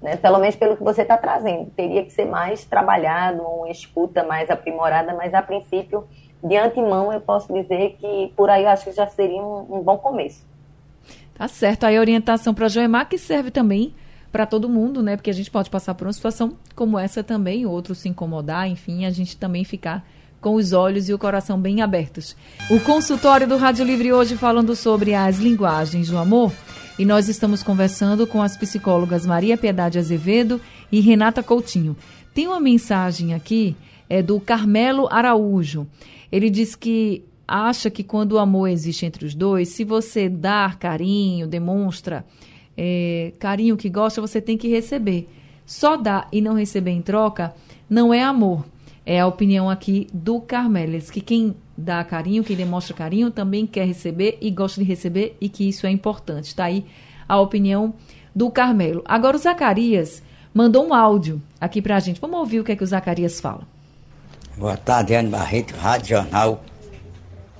Né? 0.00 0.16
Pelo 0.16 0.38
menos 0.38 0.56
pelo 0.56 0.76
que 0.76 0.82
você 0.82 1.02
está 1.02 1.16
trazendo. 1.16 1.70
Teria 1.70 2.04
que 2.04 2.12
ser 2.12 2.24
mais 2.24 2.64
trabalhado, 2.64 3.42
uma 3.42 3.70
escuta 3.70 4.24
mais 4.24 4.48
aprimorada, 4.48 5.14
mas 5.14 5.34
a 5.34 5.42
princípio, 5.42 6.06
de 6.42 6.56
antemão, 6.56 7.12
eu 7.12 7.20
posso 7.20 7.52
dizer 7.52 7.96
que 8.00 8.32
por 8.36 8.48
aí 8.48 8.62
eu 8.62 8.70
acho 8.70 8.84
que 8.84 8.92
já 8.92 9.06
seria 9.06 9.42
um, 9.42 9.78
um 9.78 9.82
bom 9.82 9.98
começo. 9.98 10.48
Tá 11.34 11.48
certo. 11.48 11.84
Aí 11.84 11.96
a 11.96 12.00
orientação 12.00 12.54
para 12.54 12.66
a 12.66 12.68
Joemar 12.68 13.08
que 13.08 13.18
serve 13.18 13.50
também 13.50 13.94
para 14.30 14.46
todo 14.46 14.68
mundo, 14.68 15.02
né? 15.02 15.16
Porque 15.16 15.30
a 15.30 15.34
gente 15.34 15.50
pode 15.50 15.68
passar 15.68 15.94
por 15.94 16.06
uma 16.06 16.12
situação 16.12 16.56
como 16.74 16.98
essa 16.98 17.22
também, 17.22 17.66
outro 17.66 17.94
se 17.94 18.08
incomodar, 18.08 18.68
enfim, 18.68 19.04
a 19.04 19.10
gente 19.10 19.36
também 19.36 19.64
ficar 19.64 20.06
com 20.40 20.54
os 20.54 20.72
olhos 20.72 21.08
e 21.08 21.14
o 21.14 21.18
coração 21.18 21.60
bem 21.60 21.82
abertos. 21.82 22.36
O 22.70 22.80
consultório 22.80 23.46
do 23.46 23.56
Rádio 23.56 23.84
Livre 23.84 24.12
hoje 24.12 24.36
falando 24.36 24.74
sobre 24.74 25.14
as 25.14 25.38
linguagens 25.38 26.08
do 26.08 26.18
amor. 26.18 26.52
E 26.98 27.04
nós 27.04 27.28
estamos 27.28 27.62
conversando 27.62 28.26
com 28.26 28.42
as 28.42 28.56
psicólogas 28.56 29.24
Maria 29.24 29.56
Piedade 29.56 29.98
Azevedo 29.98 30.60
e 30.90 31.00
Renata 31.00 31.42
Coutinho. 31.42 31.96
Tem 32.34 32.46
uma 32.46 32.60
mensagem 32.60 33.34
aqui 33.34 33.76
é 34.08 34.20
do 34.20 34.40
Carmelo 34.40 35.08
Araújo. 35.10 35.86
Ele 36.32 36.50
diz 36.50 36.74
que 36.74 37.24
acha 37.46 37.88
que 37.88 38.02
quando 38.02 38.32
o 38.32 38.38
amor 38.38 38.68
existe 38.68 39.06
entre 39.06 39.24
os 39.24 39.34
dois, 39.34 39.68
se 39.68 39.84
você 39.84 40.28
dar 40.28 40.78
carinho, 40.78 41.46
demonstra 41.46 42.24
é, 42.76 43.32
carinho 43.38 43.76
que 43.76 43.88
gosta, 43.88 44.20
você 44.20 44.40
tem 44.40 44.58
que 44.58 44.68
receber. 44.68 45.28
Só 45.64 45.96
dar 45.96 46.28
e 46.32 46.40
não 46.40 46.54
receber 46.54 46.90
em 46.90 47.02
troca 47.02 47.54
não 47.88 48.12
é 48.12 48.22
amor. 48.22 48.64
É 49.10 49.18
a 49.18 49.26
opinião 49.26 49.68
aqui 49.68 50.06
do 50.14 50.40
Carmelis, 50.40 51.10
que 51.10 51.20
quem 51.20 51.56
dá 51.76 52.04
carinho, 52.04 52.44
quem 52.44 52.56
demonstra 52.56 52.94
carinho, 52.94 53.28
também 53.28 53.66
quer 53.66 53.84
receber 53.84 54.38
e 54.40 54.52
gosta 54.52 54.80
de 54.80 54.86
receber 54.86 55.36
e 55.40 55.48
que 55.48 55.68
isso 55.68 55.84
é 55.84 55.90
importante. 55.90 56.44
Está 56.44 56.66
aí 56.66 56.86
a 57.28 57.40
opinião 57.40 57.92
do 58.32 58.52
Carmelo. 58.52 59.02
Agora 59.04 59.36
o 59.36 59.40
Zacarias 59.40 60.22
mandou 60.54 60.86
um 60.86 60.94
áudio 60.94 61.42
aqui 61.60 61.82
para 61.82 61.96
a 61.96 61.98
gente. 61.98 62.20
Vamos 62.20 62.38
ouvir 62.38 62.60
o 62.60 62.64
que 62.64 62.70
é 62.70 62.76
que 62.76 62.84
o 62.84 62.86
Zacarias 62.86 63.40
fala. 63.40 63.66
Boa 64.56 64.76
tarde, 64.76 65.12
Anne 65.16 65.28
Barreto, 65.28 65.74
Rádio 65.74 66.10
Jornal, 66.10 66.62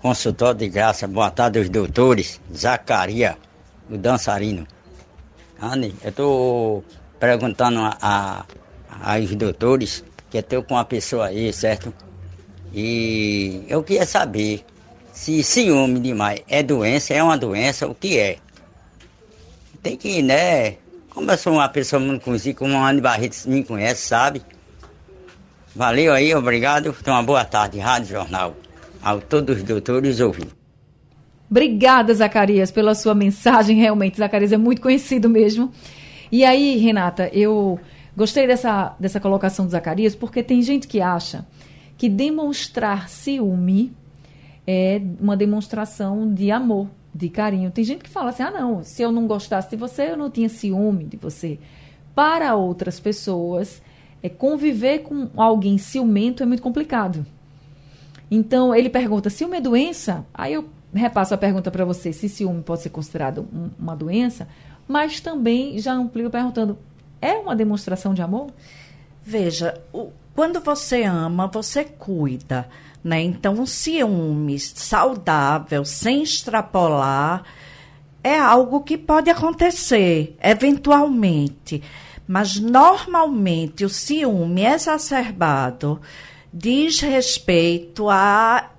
consultório 0.01 0.61
de 0.61 0.69
graça. 0.69 1.09
Boa 1.09 1.33
tarde 1.33 1.59
aos 1.59 1.69
doutores, 1.69 2.41
Zacarias, 2.57 3.35
o 3.91 3.99
dançarino. 3.99 4.69
Anne, 5.61 5.97
eu 6.05 6.11
estou 6.11 6.85
perguntando 7.19 7.81
a, 7.81 7.97
a, 8.01 8.45
aos 9.17 9.35
doutores, 9.35 10.05
que 10.31 10.37
eu 10.37 10.40
estou 10.40 10.62
com 10.62 10.75
uma 10.75 10.85
pessoa 10.85 11.27
aí, 11.27 11.53
certo? 11.53 11.93
E 12.73 13.64
eu 13.69 13.83
queria 13.83 14.07
saber 14.07 14.64
se 15.12 15.43
ciúme 15.43 15.99
demais 16.01 16.40
é 16.49 16.62
doença, 16.62 17.12
é 17.12 17.23
uma 17.23 17.37
doença, 17.37 17.87
o 17.87 17.95
que 17.95 18.19
é? 18.19 18.37
Tem 19.83 19.97
que, 19.97 20.23
né? 20.23 20.77
Como 21.11 21.31
eu 21.31 21.37
sou 21.37 21.55
uma 21.55 21.69
pessoa 21.69 21.99
muito 22.01 22.25
conhecida, 22.25 22.59
como 22.59 22.77
a 22.77 22.88
Anne 22.88 23.01
Barreto 23.01 23.37
me 23.47 23.64
conhece, 23.64 24.07
sabe? 24.07 24.40
Valeu 25.75 26.12
aí, 26.12 26.35
obrigado. 26.35 26.95
Então, 27.01 27.14
uma 27.14 27.23
boa 27.23 27.45
tarde, 27.45 27.79
Rádio 27.79 28.11
Jornal. 28.11 28.57
Ao 29.03 29.21
todos 29.21 29.57
os 29.57 29.62
doutores 29.62 30.21
ouvintes. 30.21 30.55
Obrigada, 31.51 32.14
Zacarias, 32.14 32.71
pela 32.71 32.95
sua 32.95 33.14
mensagem. 33.14 33.77
Realmente, 33.77 34.19
Zacarias 34.19 34.53
é 34.53 34.57
muito 34.57 34.81
conhecido 34.81 35.29
mesmo. 35.29 35.73
E 36.31 36.45
aí, 36.45 36.77
Renata, 36.77 37.29
eu 37.33 37.81
gostei 38.20 38.46
dessa, 38.46 38.94
dessa 39.00 39.18
colocação 39.18 39.64
do 39.64 39.70
Zacarias, 39.70 40.14
porque 40.14 40.42
tem 40.42 40.61
gente 40.61 40.87
que 40.87 41.00
acha 41.00 41.46
que 41.96 42.06
demonstrar 42.06 43.09
ciúme 43.09 43.96
é 44.66 45.00
uma 45.18 45.35
demonstração 45.35 46.30
de 46.30 46.50
amor, 46.50 46.87
de 47.14 47.30
carinho. 47.30 47.70
Tem 47.70 47.83
gente 47.83 48.04
que 48.04 48.11
fala 48.11 48.28
assim: 48.28 48.42
ah, 48.42 48.50
não, 48.50 48.85
se 48.85 49.00
eu 49.00 49.11
não 49.11 49.26
gostasse 49.26 49.70
de 49.70 49.76
você, 49.76 50.11
eu 50.11 50.18
não 50.18 50.30
tinha 50.30 50.50
ciúme 50.50 51.04
de 51.04 51.16
você. 51.16 51.59
Para 52.14 52.54
outras 52.54 53.00
pessoas, 53.00 53.80
é, 54.22 54.28
conviver 54.28 54.98
com 54.98 55.30
alguém 55.35 55.78
ciumento 55.78 56.42
é 56.42 56.46
muito 56.46 56.62
complicado. 56.62 57.24
Então, 58.30 58.74
ele 58.74 58.90
pergunta: 58.90 59.30
ciúme 59.30 59.56
é 59.56 59.61
doença? 59.62 60.26
Aí 60.35 60.52
eu 60.52 60.68
repasso 60.92 61.33
a 61.33 61.38
pergunta 61.38 61.70
para 61.70 61.87
você: 61.87 62.12
se 62.12 62.28
ciúme 62.28 62.62
pode 62.62 62.83
ser 62.83 62.90
considerado 62.90 63.48
um, 63.50 63.70
uma 63.78 63.96
doença, 63.96 64.46
mas 64.87 65.20
também 65.20 65.78
já 65.78 65.94
amplio 65.94 66.28
perguntando: 66.28 66.78
é 67.20 67.35
uma 67.35 67.54
demonstração 67.54 68.14
de 68.14 68.22
amor? 68.22 68.50
Veja, 69.22 69.80
o, 69.92 70.11
quando 70.35 70.61
você 70.61 71.02
ama, 71.02 71.46
você 71.46 71.85
cuida. 71.85 72.68
Né? 73.02 73.22
Então, 73.22 73.54
um 73.54 73.66
ciúme 73.66 74.59
saudável, 74.59 75.85
sem 75.85 76.22
extrapolar, 76.22 77.44
é 78.22 78.38
algo 78.38 78.83
que 78.83 78.98
pode 78.98 79.30
acontecer, 79.30 80.37
eventualmente. 80.42 81.83
Mas, 82.26 82.61
normalmente, 82.61 83.85
o 83.85 83.88
ciúme 83.88 84.64
exacerbado 84.64 86.00
diz 86.52 87.00
respeito 87.00 88.09
a 88.09 88.70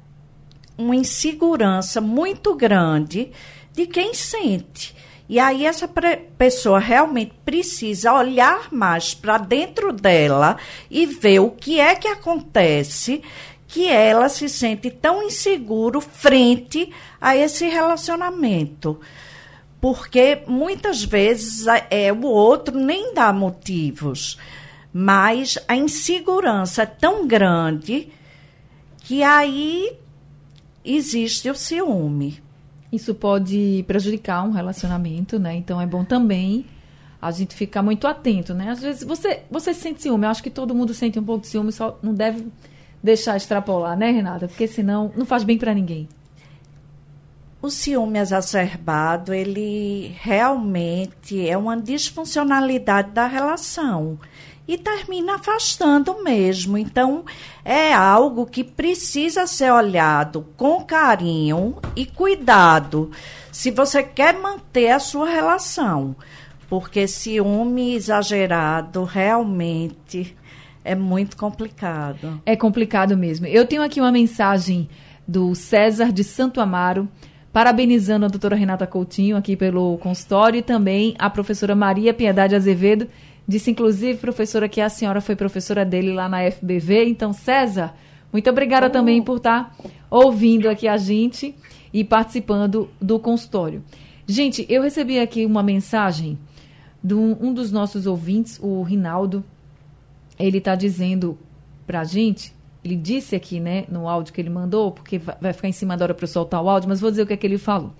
uma 0.77 0.95
insegurança 0.95 2.01
muito 2.01 2.55
grande 2.55 3.31
de 3.73 3.87
quem 3.87 4.13
sente. 4.13 4.95
E 5.31 5.39
aí 5.39 5.65
essa 5.65 5.89
pessoa 6.37 6.77
realmente 6.77 7.33
precisa 7.45 8.11
olhar 8.11 8.67
mais 8.69 9.13
para 9.13 9.37
dentro 9.37 9.93
dela 9.93 10.57
e 10.89 11.05
ver 11.05 11.39
o 11.39 11.51
que 11.51 11.79
é 11.79 11.95
que 11.95 12.09
acontece 12.09 13.21
que 13.65 13.87
ela 13.87 14.27
se 14.27 14.49
sente 14.49 14.91
tão 14.91 15.23
inseguro 15.23 16.01
frente 16.01 16.91
a 17.21 17.33
esse 17.33 17.65
relacionamento. 17.65 18.99
Porque 19.79 20.43
muitas 20.47 21.01
vezes 21.01 21.65
é, 21.89 22.11
o 22.11 22.25
outro 22.25 22.77
nem 22.77 23.13
dá 23.13 23.31
motivos, 23.31 24.37
mas 24.91 25.57
a 25.65 25.77
insegurança 25.77 26.81
é 26.81 26.85
tão 26.85 27.25
grande 27.25 28.09
que 28.97 29.23
aí 29.23 29.93
existe 30.83 31.49
o 31.49 31.55
ciúme. 31.55 32.50
Isso 32.91 33.15
pode 33.15 33.83
prejudicar 33.87 34.43
um 34.43 34.51
relacionamento, 34.51 35.39
né? 35.39 35.55
Então 35.55 35.79
é 35.79 35.85
bom 35.85 36.03
também 36.03 36.65
a 37.21 37.31
gente 37.31 37.55
ficar 37.55 37.81
muito 37.81 38.07
atento, 38.07 38.53
né? 38.53 38.69
Às 38.69 38.81
vezes 38.81 39.03
você, 39.03 39.43
você 39.49 39.73
sente 39.73 40.01
ciúme, 40.01 40.25
eu 40.25 40.29
acho 40.29 40.43
que 40.43 40.49
todo 40.49 40.75
mundo 40.75 40.93
sente 40.93 41.19
um 41.19 41.23
pouco 41.23 41.41
de 41.41 41.47
ciúme, 41.47 41.71
só 41.71 41.97
não 42.01 42.13
deve 42.13 42.47
deixar 43.01 43.37
extrapolar, 43.37 43.97
né, 43.97 44.11
Renata? 44.11 44.47
Porque 44.47 44.67
senão 44.67 45.11
não 45.15 45.25
faz 45.25 45.43
bem 45.43 45.57
para 45.57 45.73
ninguém. 45.73 46.09
O 47.61 47.69
ciúme 47.69 48.17
exacerbado, 48.17 49.33
ele 49.33 50.15
realmente 50.19 51.47
é 51.47 51.55
uma 51.55 51.79
disfuncionalidade 51.79 53.11
da 53.11 53.27
relação 53.27 54.17
e 54.67 54.77
termina 54.77 55.35
afastando 55.35 56.23
mesmo. 56.23 56.77
Então, 56.77 57.25
é 57.63 57.93
algo 57.93 58.45
que 58.45 58.63
precisa 58.63 59.47
ser 59.47 59.71
olhado 59.71 60.47
com 60.55 60.83
carinho 60.83 61.77
e 61.95 62.05
cuidado 62.05 63.11
se 63.51 63.71
você 63.71 64.01
quer 64.01 64.39
manter 64.39 64.89
a 64.89 64.99
sua 64.99 65.29
relação. 65.29 66.15
Porque 66.69 67.07
ciúme 67.07 67.95
exagerado 67.95 69.03
realmente 69.03 70.37
é 70.83 70.95
muito 70.95 71.35
complicado. 71.37 72.41
É 72.45 72.55
complicado 72.55 73.17
mesmo. 73.17 73.45
Eu 73.45 73.65
tenho 73.65 73.83
aqui 73.83 73.99
uma 73.99 74.11
mensagem 74.11 74.89
do 75.27 75.53
César 75.53 76.11
de 76.11 76.23
Santo 76.23 76.59
Amaro, 76.59 77.07
parabenizando 77.53 78.25
a 78.25 78.29
doutora 78.29 78.55
Renata 78.55 78.87
Coutinho 78.87 79.35
aqui 79.37 79.55
pelo 79.55 79.97
consultório 79.97 80.57
e 80.57 80.63
também 80.63 81.15
a 81.19 81.29
professora 81.29 81.75
Maria 81.75 82.13
Piedade 82.13 82.55
Azevedo. 82.55 83.07
Disse, 83.47 83.71
inclusive, 83.71 84.19
professora, 84.19 84.69
que 84.69 84.79
a 84.79 84.89
senhora 84.89 85.19
foi 85.19 85.35
professora 85.35 85.83
dele 85.83 86.13
lá 86.13 86.29
na 86.29 86.49
FBV. 86.49 87.05
Então, 87.05 87.33
César, 87.33 87.93
muito 88.31 88.49
obrigada 88.49 88.87
oh. 88.87 88.89
também 88.89 89.21
por 89.21 89.37
estar 89.37 89.75
ouvindo 90.09 90.69
aqui 90.69 90.87
a 90.87 90.97
gente 90.97 91.55
e 91.93 92.03
participando 92.03 92.89
do 93.01 93.19
consultório. 93.19 93.83
Gente, 94.27 94.65
eu 94.69 94.81
recebi 94.81 95.19
aqui 95.19 95.45
uma 95.45 95.63
mensagem 95.63 96.37
de 97.03 97.13
um, 97.13 97.35
um 97.41 97.53
dos 97.53 97.71
nossos 97.71 98.05
ouvintes, 98.05 98.59
o 98.61 98.81
Rinaldo 98.83 99.43
ele 100.39 100.59
está 100.59 100.75
dizendo 100.75 101.37
para 101.85 102.01
a 102.01 102.03
gente, 102.03 102.53
ele 102.83 102.95
disse 102.95 103.35
aqui, 103.35 103.59
né, 103.59 103.85
no 103.89 104.07
áudio 104.07 104.33
que 104.33 104.41
ele 104.41 104.49
mandou, 104.49 104.91
porque 104.91 105.19
vai 105.19 105.53
ficar 105.53 105.67
em 105.67 105.71
cima 105.71 105.95
da 105.95 106.05
hora 106.05 106.13
para 106.13 106.23
eu 106.23 106.27
soltar 106.27 106.61
o 106.63 106.69
áudio, 106.69 106.89
mas 106.89 106.99
vou 106.99 107.11
dizer 107.11 107.23
o 107.23 107.27
que 107.27 107.33
é 107.33 107.37
que 107.37 107.45
ele 107.45 107.57
falou. 107.57 107.93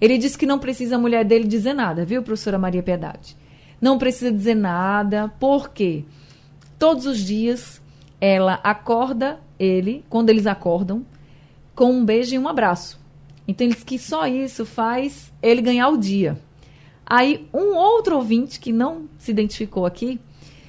Ele 0.00 0.18
disse 0.18 0.36
que 0.36 0.46
não 0.46 0.58
precisa 0.58 0.96
a 0.96 0.98
mulher 0.98 1.24
dele 1.24 1.46
dizer 1.46 1.74
nada, 1.74 2.04
viu, 2.04 2.22
professora 2.22 2.58
Maria 2.58 2.82
Piedade? 2.82 3.36
Não 3.80 3.98
precisa 3.98 4.30
dizer 4.30 4.54
nada, 4.54 5.32
porque 5.40 6.04
todos 6.78 7.06
os 7.06 7.18
dias 7.18 7.80
ela 8.20 8.60
acorda 8.62 9.40
ele, 9.58 10.04
quando 10.08 10.30
eles 10.30 10.46
acordam, 10.46 11.04
com 11.74 11.92
um 11.92 12.04
beijo 12.04 12.34
e 12.34 12.38
um 12.38 12.48
abraço. 12.48 13.00
Então 13.48 13.66
ele 13.66 13.74
diz 13.74 13.84
que 13.84 13.98
só 13.98 14.26
isso 14.26 14.66
faz 14.66 15.32
ele 15.42 15.62
ganhar 15.62 15.88
o 15.88 15.96
dia. 15.96 16.38
Aí 17.06 17.48
um 17.52 17.74
outro 17.74 18.16
ouvinte 18.16 18.60
que 18.60 18.72
não 18.72 19.08
se 19.18 19.30
identificou 19.30 19.86
aqui 19.86 20.20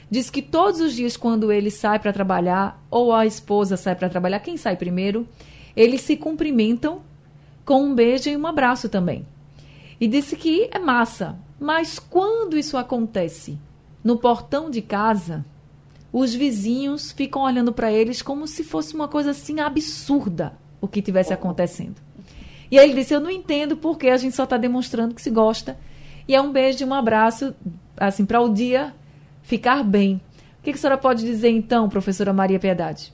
diz 0.09 0.29
que 0.29 0.41
todos 0.41 0.81
os 0.81 0.93
dias, 0.93 1.15
quando 1.15 1.51
ele 1.51 1.71
sai 1.71 1.97
para 1.97 2.11
trabalhar, 2.11 2.83
ou 2.91 3.13
a 3.13 3.25
esposa 3.25 3.77
sai 3.77 3.95
para 3.95 4.09
trabalhar, 4.09 4.39
quem 4.39 4.57
sai 4.57 4.75
primeiro, 4.75 5.25
eles 5.73 6.01
se 6.01 6.17
cumprimentam 6.17 7.01
com 7.63 7.83
um 7.85 7.95
beijo 7.95 8.29
e 8.29 8.35
um 8.35 8.45
abraço 8.45 8.89
também. 8.89 9.25
E 9.99 10.07
disse 10.07 10.35
que 10.35 10.67
é 10.71 10.79
massa. 10.79 11.39
Mas 11.61 11.99
quando 11.99 12.57
isso 12.57 12.75
acontece 12.75 13.59
no 14.03 14.17
portão 14.17 14.67
de 14.67 14.81
casa, 14.81 15.45
os 16.11 16.33
vizinhos 16.33 17.11
ficam 17.11 17.43
olhando 17.43 17.71
para 17.71 17.91
eles 17.91 18.23
como 18.23 18.47
se 18.47 18.63
fosse 18.63 18.95
uma 18.95 19.07
coisa 19.07 19.29
assim 19.29 19.59
absurda 19.59 20.53
o 20.81 20.87
que 20.87 21.03
tivesse 21.03 21.31
acontecendo. 21.31 22.01
E 22.71 22.79
aí 22.79 22.89
ele 22.89 22.95
disse: 22.95 23.13
Eu 23.13 23.19
não 23.19 23.29
entendo 23.29 23.77
porque 23.77 24.09
a 24.09 24.17
gente 24.17 24.35
só 24.35 24.45
está 24.45 24.57
demonstrando 24.57 25.13
que 25.13 25.21
se 25.21 25.29
gosta. 25.29 25.77
E 26.27 26.33
é 26.33 26.41
um 26.41 26.51
beijo 26.51 26.83
e 26.83 26.87
um 26.87 26.95
abraço, 26.95 27.53
assim, 27.95 28.25
para 28.25 28.41
o 28.41 28.49
dia 28.49 28.95
ficar 29.43 29.83
bem. 29.83 30.19
O 30.59 30.63
que, 30.63 30.71
a 30.71 30.75
senhora 30.75 30.97
pode 30.97 31.23
dizer 31.23 31.51
então, 31.51 31.87
professora 31.87 32.33
Maria 32.33 32.59
Piedade? 32.59 33.13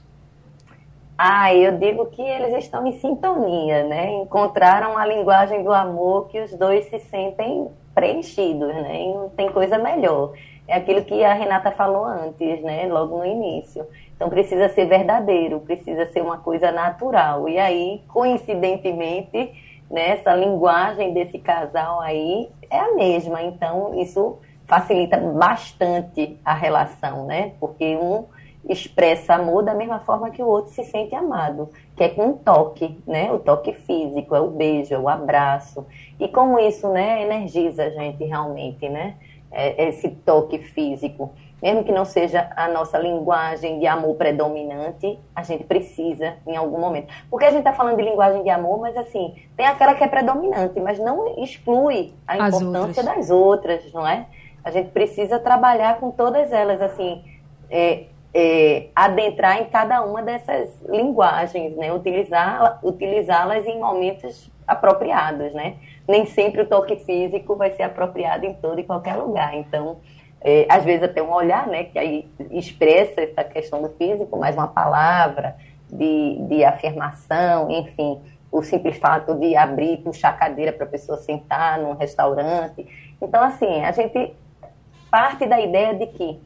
Ah, 1.18 1.54
eu 1.54 1.78
digo 1.78 2.06
que 2.06 2.22
eles 2.22 2.64
estão 2.64 2.88
em 2.88 2.94
sintonia, 2.94 3.86
né? 3.88 4.10
Encontraram 4.22 4.98
a 4.98 5.06
linguagem 5.06 5.66
do 5.66 5.74
amor 5.74 6.30
que 6.30 6.40
os 6.40 6.54
dois 6.54 6.86
se 6.86 7.00
sentem 7.00 7.70
preenchidos, 7.98 8.68
né? 8.76 9.02
E 9.02 9.12
não 9.12 9.28
tem 9.30 9.52
coisa 9.52 9.80
melhor. 9.80 10.34
é 10.68 10.76
aquilo 10.76 11.04
que 11.04 11.24
a 11.24 11.34
Renata 11.34 11.72
falou 11.72 12.06
antes, 12.06 12.62
né? 12.62 12.86
Logo 12.88 13.18
no 13.18 13.26
início. 13.26 13.88
Então 14.16 14.30
precisa 14.30 14.70
ser 14.70 14.86
verdadeiro, 14.86 15.62
precisa 15.62 16.06
ser 16.06 16.22
uma 16.22 16.38
coisa 16.38 16.72
natural. 16.72 17.50
E 17.50 17.58
aí, 17.58 18.04
coincidentemente, 18.08 19.52
né, 19.90 20.10
essa 20.12 20.36
linguagem 20.36 21.12
desse 21.12 21.40
casal 21.40 22.00
aí 22.00 22.50
é 22.70 22.78
a 22.78 22.94
mesma. 22.94 23.42
Então 23.42 24.00
isso 24.00 24.38
facilita 24.68 25.18
bastante 25.18 26.38
a 26.46 26.54
relação, 26.54 27.26
né? 27.26 27.54
Porque 27.60 27.96
um 27.96 28.26
expressa 28.70 29.36
amor 29.36 29.64
da 29.64 29.74
mesma 29.74 30.00
forma 30.00 30.30
que 30.30 30.44
o 30.44 30.48
outro 30.48 30.72
se 30.72 30.84
sente 30.84 31.16
amado, 31.16 31.70
que 31.96 32.04
é 32.04 32.10
com 32.10 32.28
um 32.28 32.34
toque, 32.34 33.00
né? 33.08 33.32
O 33.32 33.40
toque 33.40 33.74
físico, 33.74 34.36
é 34.36 34.42
o 34.42 34.48
beijo, 34.48 34.94
é 34.94 35.00
o 35.00 35.08
abraço. 35.08 35.86
E 36.20 36.28
como 36.28 36.60
isso, 36.60 36.90
né, 36.90 37.24
energiza 37.24 37.86
a 37.86 37.90
gente 37.90 38.24
realmente, 38.24 38.88
né? 38.90 39.16
É, 39.52 39.88
esse 39.88 40.10
toque 40.10 40.60
físico. 40.60 41.32
Mesmo 41.62 41.84
que 41.84 41.92
não 41.92 42.06
seja 42.06 42.52
a 42.56 42.68
nossa 42.68 43.00
linguagem 43.00 43.80
de 43.80 43.88
amor 43.88 44.16
predominante, 44.16 45.20
a 45.36 45.42
gente 45.42 45.64
precisa 45.64 46.36
em 46.46 46.56
algum 46.56 46.80
momento. 46.80 47.12
Porque 47.32 47.46
a 47.46 47.50
gente 47.50 47.60
está 47.60 47.74
falando 47.74 47.98
de 47.98 48.04
linguagem 48.04 48.44
de 48.44 48.50
amor, 48.50 48.80
mas 48.80 48.96
assim, 48.96 49.34
tem 49.56 49.66
aquela 49.66 49.96
que 49.96 50.04
é 50.04 50.08
predominante, 50.08 50.80
mas 50.80 51.00
não 51.00 51.42
exclui 51.42 52.14
a 52.28 52.38
importância 52.38 53.02
outras. 53.02 53.06
das 53.06 53.30
outras, 53.32 53.94
não 53.94 54.08
é? 54.08 54.28
A 54.64 54.70
gente 54.70 54.90
precisa 54.90 55.40
trabalhar 55.40 56.00
com 56.00 56.12
todas 56.12 56.52
elas, 56.52 56.80
assim, 56.80 57.24
é, 57.72 58.04
é, 58.34 58.88
adentrar 58.96 59.62
em 59.62 59.66
cada 59.66 60.02
uma 60.02 60.22
dessas 60.22 60.70
linguagens, 60.88 61.76
né? 61.76 61.92
Utilizá-las 61.94 62.80
utilizá 62.84 63.58
em 63.66 63.80
momentos 63.80 64.52
apropriados, 64.68 65.54
né? 65.54 65.76
Nem 66.08 66.26
sempre 66.26 66.62
o 66.62 66.68
toque 66.68 66.98
físico 66.98 67.56
vai 67.56 67.72
ser 67.72 67.84
apropriado 67.84 68.46
em 68.46 68.54
todo 68.54 68.80
e 68.80 68.84
qualquer 68.84 69.16
lugar. 69.16 69.56
Então, 69.56 69.98
é, 70.42 70.66
às 70.70 70.84
vezes 70.84 71.04
até 71.04 71.22
um 71.22 71.32
olhar, 71.32 71.68
né? 71.68 71.86
Que 71.86 71.98
aí 71.98 72.28
expressa 72.52 73.22
essa 73.22 73.44
questão 73.44 73.82
do 73.82 73.90
físico, 73.90 74.38
mas 74.38 74.56
uma 74.56 74.68
palavra 74.68 75.56
de, 75.90 76.38
de 76.48 76.64
afirmação, 76.64 77.72
enfim, 77.72 78.22
o 78.52 78.62
simples 78.62 78.98
fato 78.98 79.36
de 79.36 79.56
abrir 79.56 79.98
puxar 79.98 80.30
a 80.30 80.34
cadeira 80.34 80.74
para 80.74 80.86
a 80.86 80.90
pessoa 80.90 81.18
sentar 81.18 81.80
num 81.80 81.94
restaurante. 81.94 82.86
Então, 83.22 83.42
assim, 83.42 83.84
a 83.84 83.92
gente 83.92 84.36
parte 85.10 85.46
da 85.46 85.60
ideia 85.60 85.94
de 85.96 86.08
que 86.08 86.40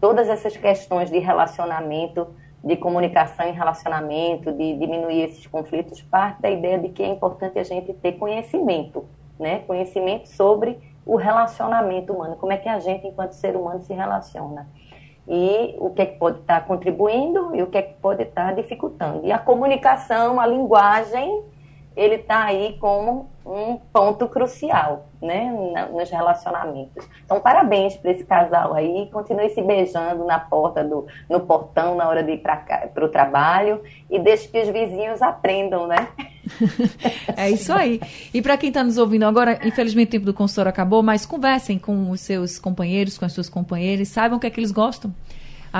todas 0.00 0.28
essas 0.28 0.56
questões 0.56 1.10
de 1.10 1.18
relacionamento, 1.18 2.28
de 2.62 2.76
comunicação 2.76 3.46
em 3.46 3.52
relacionamento, 3.52 4.52
de 4.52 4.74
diminuir 4.78 5.22
esses 5.22 5.46
conflitos, 5.46 6.02
parte 6.02 6.42
da 6.42 6.50
ideia 6.50 6.78
de 6.78 6.88
que 6.88 7.02
é 7.02 7.08
importante 7.08 7.58
a 7.58 7.64
gente 7.64 7.92
ter 7.94 8.12
conhecimento, 8.12 9.04
né? 9.38 9.60
Conhecimento 9.60 10.28
sobre 10.28 10.78
o 11.06 11.16
relacionamento 11.16 12.12
humano, 12.12 12.36
como 12.36 12.52
é 12.52 12.56
que 12.56 12.68
a 12.68 12.78
gente, 12.78 13.06
enquanto 13.06 13.32
ser 13.32 13.56
humano, 13.56 13.80
se 13.80 13.94
relaciona. 13.94 14.68
E 15.26 15.74
o 15.78 15.90
que, 15.90 16.02
é 16.02 16.06
que 16.06 16.18
pode 16.18 16.40
estar 16.40 16.66
contribuindo 16.66 17.54
e 17.54 17.62
o 17.62 17.66
que, 17.66 17.78
é 17.78 17.82
que 17.82 17.94
pode 17.94 18.22
estar 18.22 18.54
dificultando. 18.54 19.26
E 19.26 19.32
a 19.32 19.38
comunicação, 19.38 20.40
a 20.40 20.46
linguagem, 20.46 21.42
ele 21.98 22.14
está 22.14 22.44
aí 22.44 22.76
como 22.80 23.28
um 23.44 23.76
ponto 23.92 24.28
crucial, 24.28 25.08
né, 25.20 25.52
nos 25.92 26.08
relacionamentos. 26.08 27.04
Então, 27.24 27.40
parabéns 27.40 27.96
para 27.96 28.12
esse 28.12 28.22
casal 28.22 28.72
aí, 28.72 29.08
continue 29.12 29.50
se 29.50 29.60
beijando 29.60 30.24
na 30.24 30.38
porta 30.38 30.84
do, 30.84 31.06
no 31.28 31.40
portão 31.40 31.96
na 31.96 32.06
hora 32.06 32.22
de 32.22 32.32
ir 32.32 32.38
para 32.38 33.04
o 33.04 33.08
trabalho 33.08 33.82
e 34.08 34.18
deixe 34.18 34.46
que 34.46 34.60
os 34.60 34.68
vizinhos 34.68 35.20
aprendam, 35.20 35.88
né? 35.88 36.08
é 37.36 37.50
isso 37.50 37.72
aí. 37.72 38.00
E 38.32 38.40
para 38.40 38.56
quem 38.56 38.68
está 38.68 38.84
nos 38.84 38.96
ouvindo 38.96 39.24
agora, 39.24 39.58
infelizmente 39.66 40.08
o 40.08 40.12
tempo 40.12 40.26
do 40.26 40.34
consultório 40.34 40.70
acabou, 40.70 41.02
mas 41.02 41.26
conversem 41.26 41.80
com 41.80 42.10
os 42.10 42.20
seus 42.20 42.60
companheiros, 42.60 43.18
com 43.18 43.24
as 43.24 43.32
suas 43.32 43.48
companheiras, 43.48 44.08
saibam 44.08 44.38
o 44.38 44.40
que 44.40 44.46
é 44.46 44.50
que 44.50 44.60
eles 44.60 44.70
gostam 44.70 45.12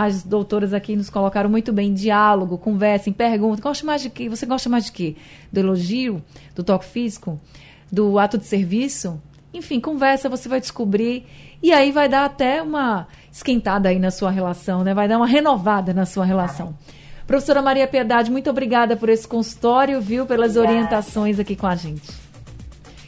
as 0.04 0.22
doutoras 0.22 0.72
aqui 0.72 0.96
nos 0.96 1.10
colocaram 1.10 1.48
muito 1.48 1.72
bem. 1.72 1.92
Diálogo, 1.92 2.58
conversem, 2.58 3.12
perguntem. 3.12 3.62
Gosta 3.62 3.86
mais 3.86 4.02
de 4.02 4.10
quê? 4.10 4.28
Você 4.28 4.46
gosta 4.46 4.68
mais 4.68 4.86
de 4.86 4.92
quê? 4.92 5.16
Do 5.52 5.60
elogio? 5.60 6.22
Do 6.54 6.62
toque 6.62 6.84
físico? 6.84 7.40
Do 7.90 8.18
ato 8.18 8.38
de 8.38 8.44
serviço? 8.44 9.20
Enfim, 9.52 9.80
conversa, 9.80 10.28
você 10.28 10.48
vai 10.48 10.60
descobrir. 10.60 11.26
E 11.62 11.72
aí 11.72 11.90
vai 11.90 12.08
dar 12.08 12.24
até 12.24 12.62
uma 12.62 13.08
esquentada 13.32 13.88
aí 13.88 13.98
na 13.98 14.10
sua 14.10 14.30
relação, 14.30 14.84
né? 14.84 14.94
Vai 14.94 15.08
dar 15.08 15.16
uma 15.16 15.26
renovada 15.26 15.92
na 15.92 16.06
sua 16.06 16.24
relação. 16.24 16.76
Professora 17.26 17.60
Maria 17.60 17.86
Piedade, 17.86 18.30
muito 18.30 18.48
obrigada 18.48 18.96
por 18.96 19.08
esse 19.08 19.26
consultório, 19.28 20.00
viu? 20.00 20.24
Pelas 20.24 20.56
Obrigada. 20.56 20.74
orientações 20.74 21.38
aqui 21.38 21.54
com 21.56 21.66
a 21.66 21.74
gente. 21.74 22.10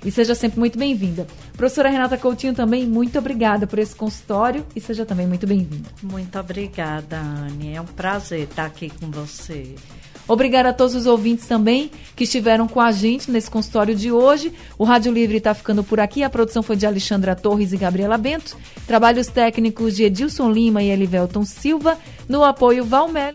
E 0.05 0.11
seja 0.11 0.35
sempre 0.35 0.59
muito 0.59 0.79
bem-vinda. 0.79 1.27
Professora 1.61 1.91
Renata 1.91 2.17
Coutinho 2.17 2.55
também, 2.55 2.87
muito 2.87 3.19
obrigada 3.19 3.67
por 3.67 3.79
esse 3.79 3.95
consultório 3.95 4.65
e 4.75 4.81
seja 4.81 5.05
também 5.05 5.27
muito 5.27 5.47
bem-vinda. 5.47 5.91
Muito 6.03 6.39
obrigada, 6.39 7.19
Anne. 7.19 7.75
É 7.75 7.81
um 7.83 7.85
prazer 7.85 8.45
estar 8.45 8.65
aqui 8.65 8.89
com 8.89 9.11
você. 9.11 9.75
Obrigada 10.27 10.71
a 10.71 10.73
todos 10.73 10.95
os 10.95 11.05
ouvintes 11.05 11.47
também 11.47 11.91
que 12.17 12.25
estiveram 12.25 12.67
com 12.67 12.81
a 12.81 12.91
gente 12.91 13.31
nesse 13.31 13.51
consultório 13.51 13.95
de 13.95 14.11
hoje. 14.11 14.55
O 14.79 14.85
Rádio 14.85 15.13
Livre 15.13 15.37
está 15.37 15.53
ficando 15.53 15.85
por 15.85 16.01
aqui. 16.01 16.23
A 16.23 16.31
produção 16.31 16.63
foi 16.63 16.77
de 16.77 16.87
Alexandra 16.87 17.37
Torres 17.37 17.75
e 17.75 17.77
Gabriela 17.77 18.17
Bento. 18.17 18.57
Trabalhos 18.87 19.27
técnicos 19.27 19.95
de 19.95 20.05
Edilson 20.05 20.51
Lima 20.51 20.83
e 20.83 20.89
Elivelton 20.89 21.45
Silva. 21.45 21.99
No 22.27 22.43
apoio 22.43 22.87
Valmel. 22.87 23.35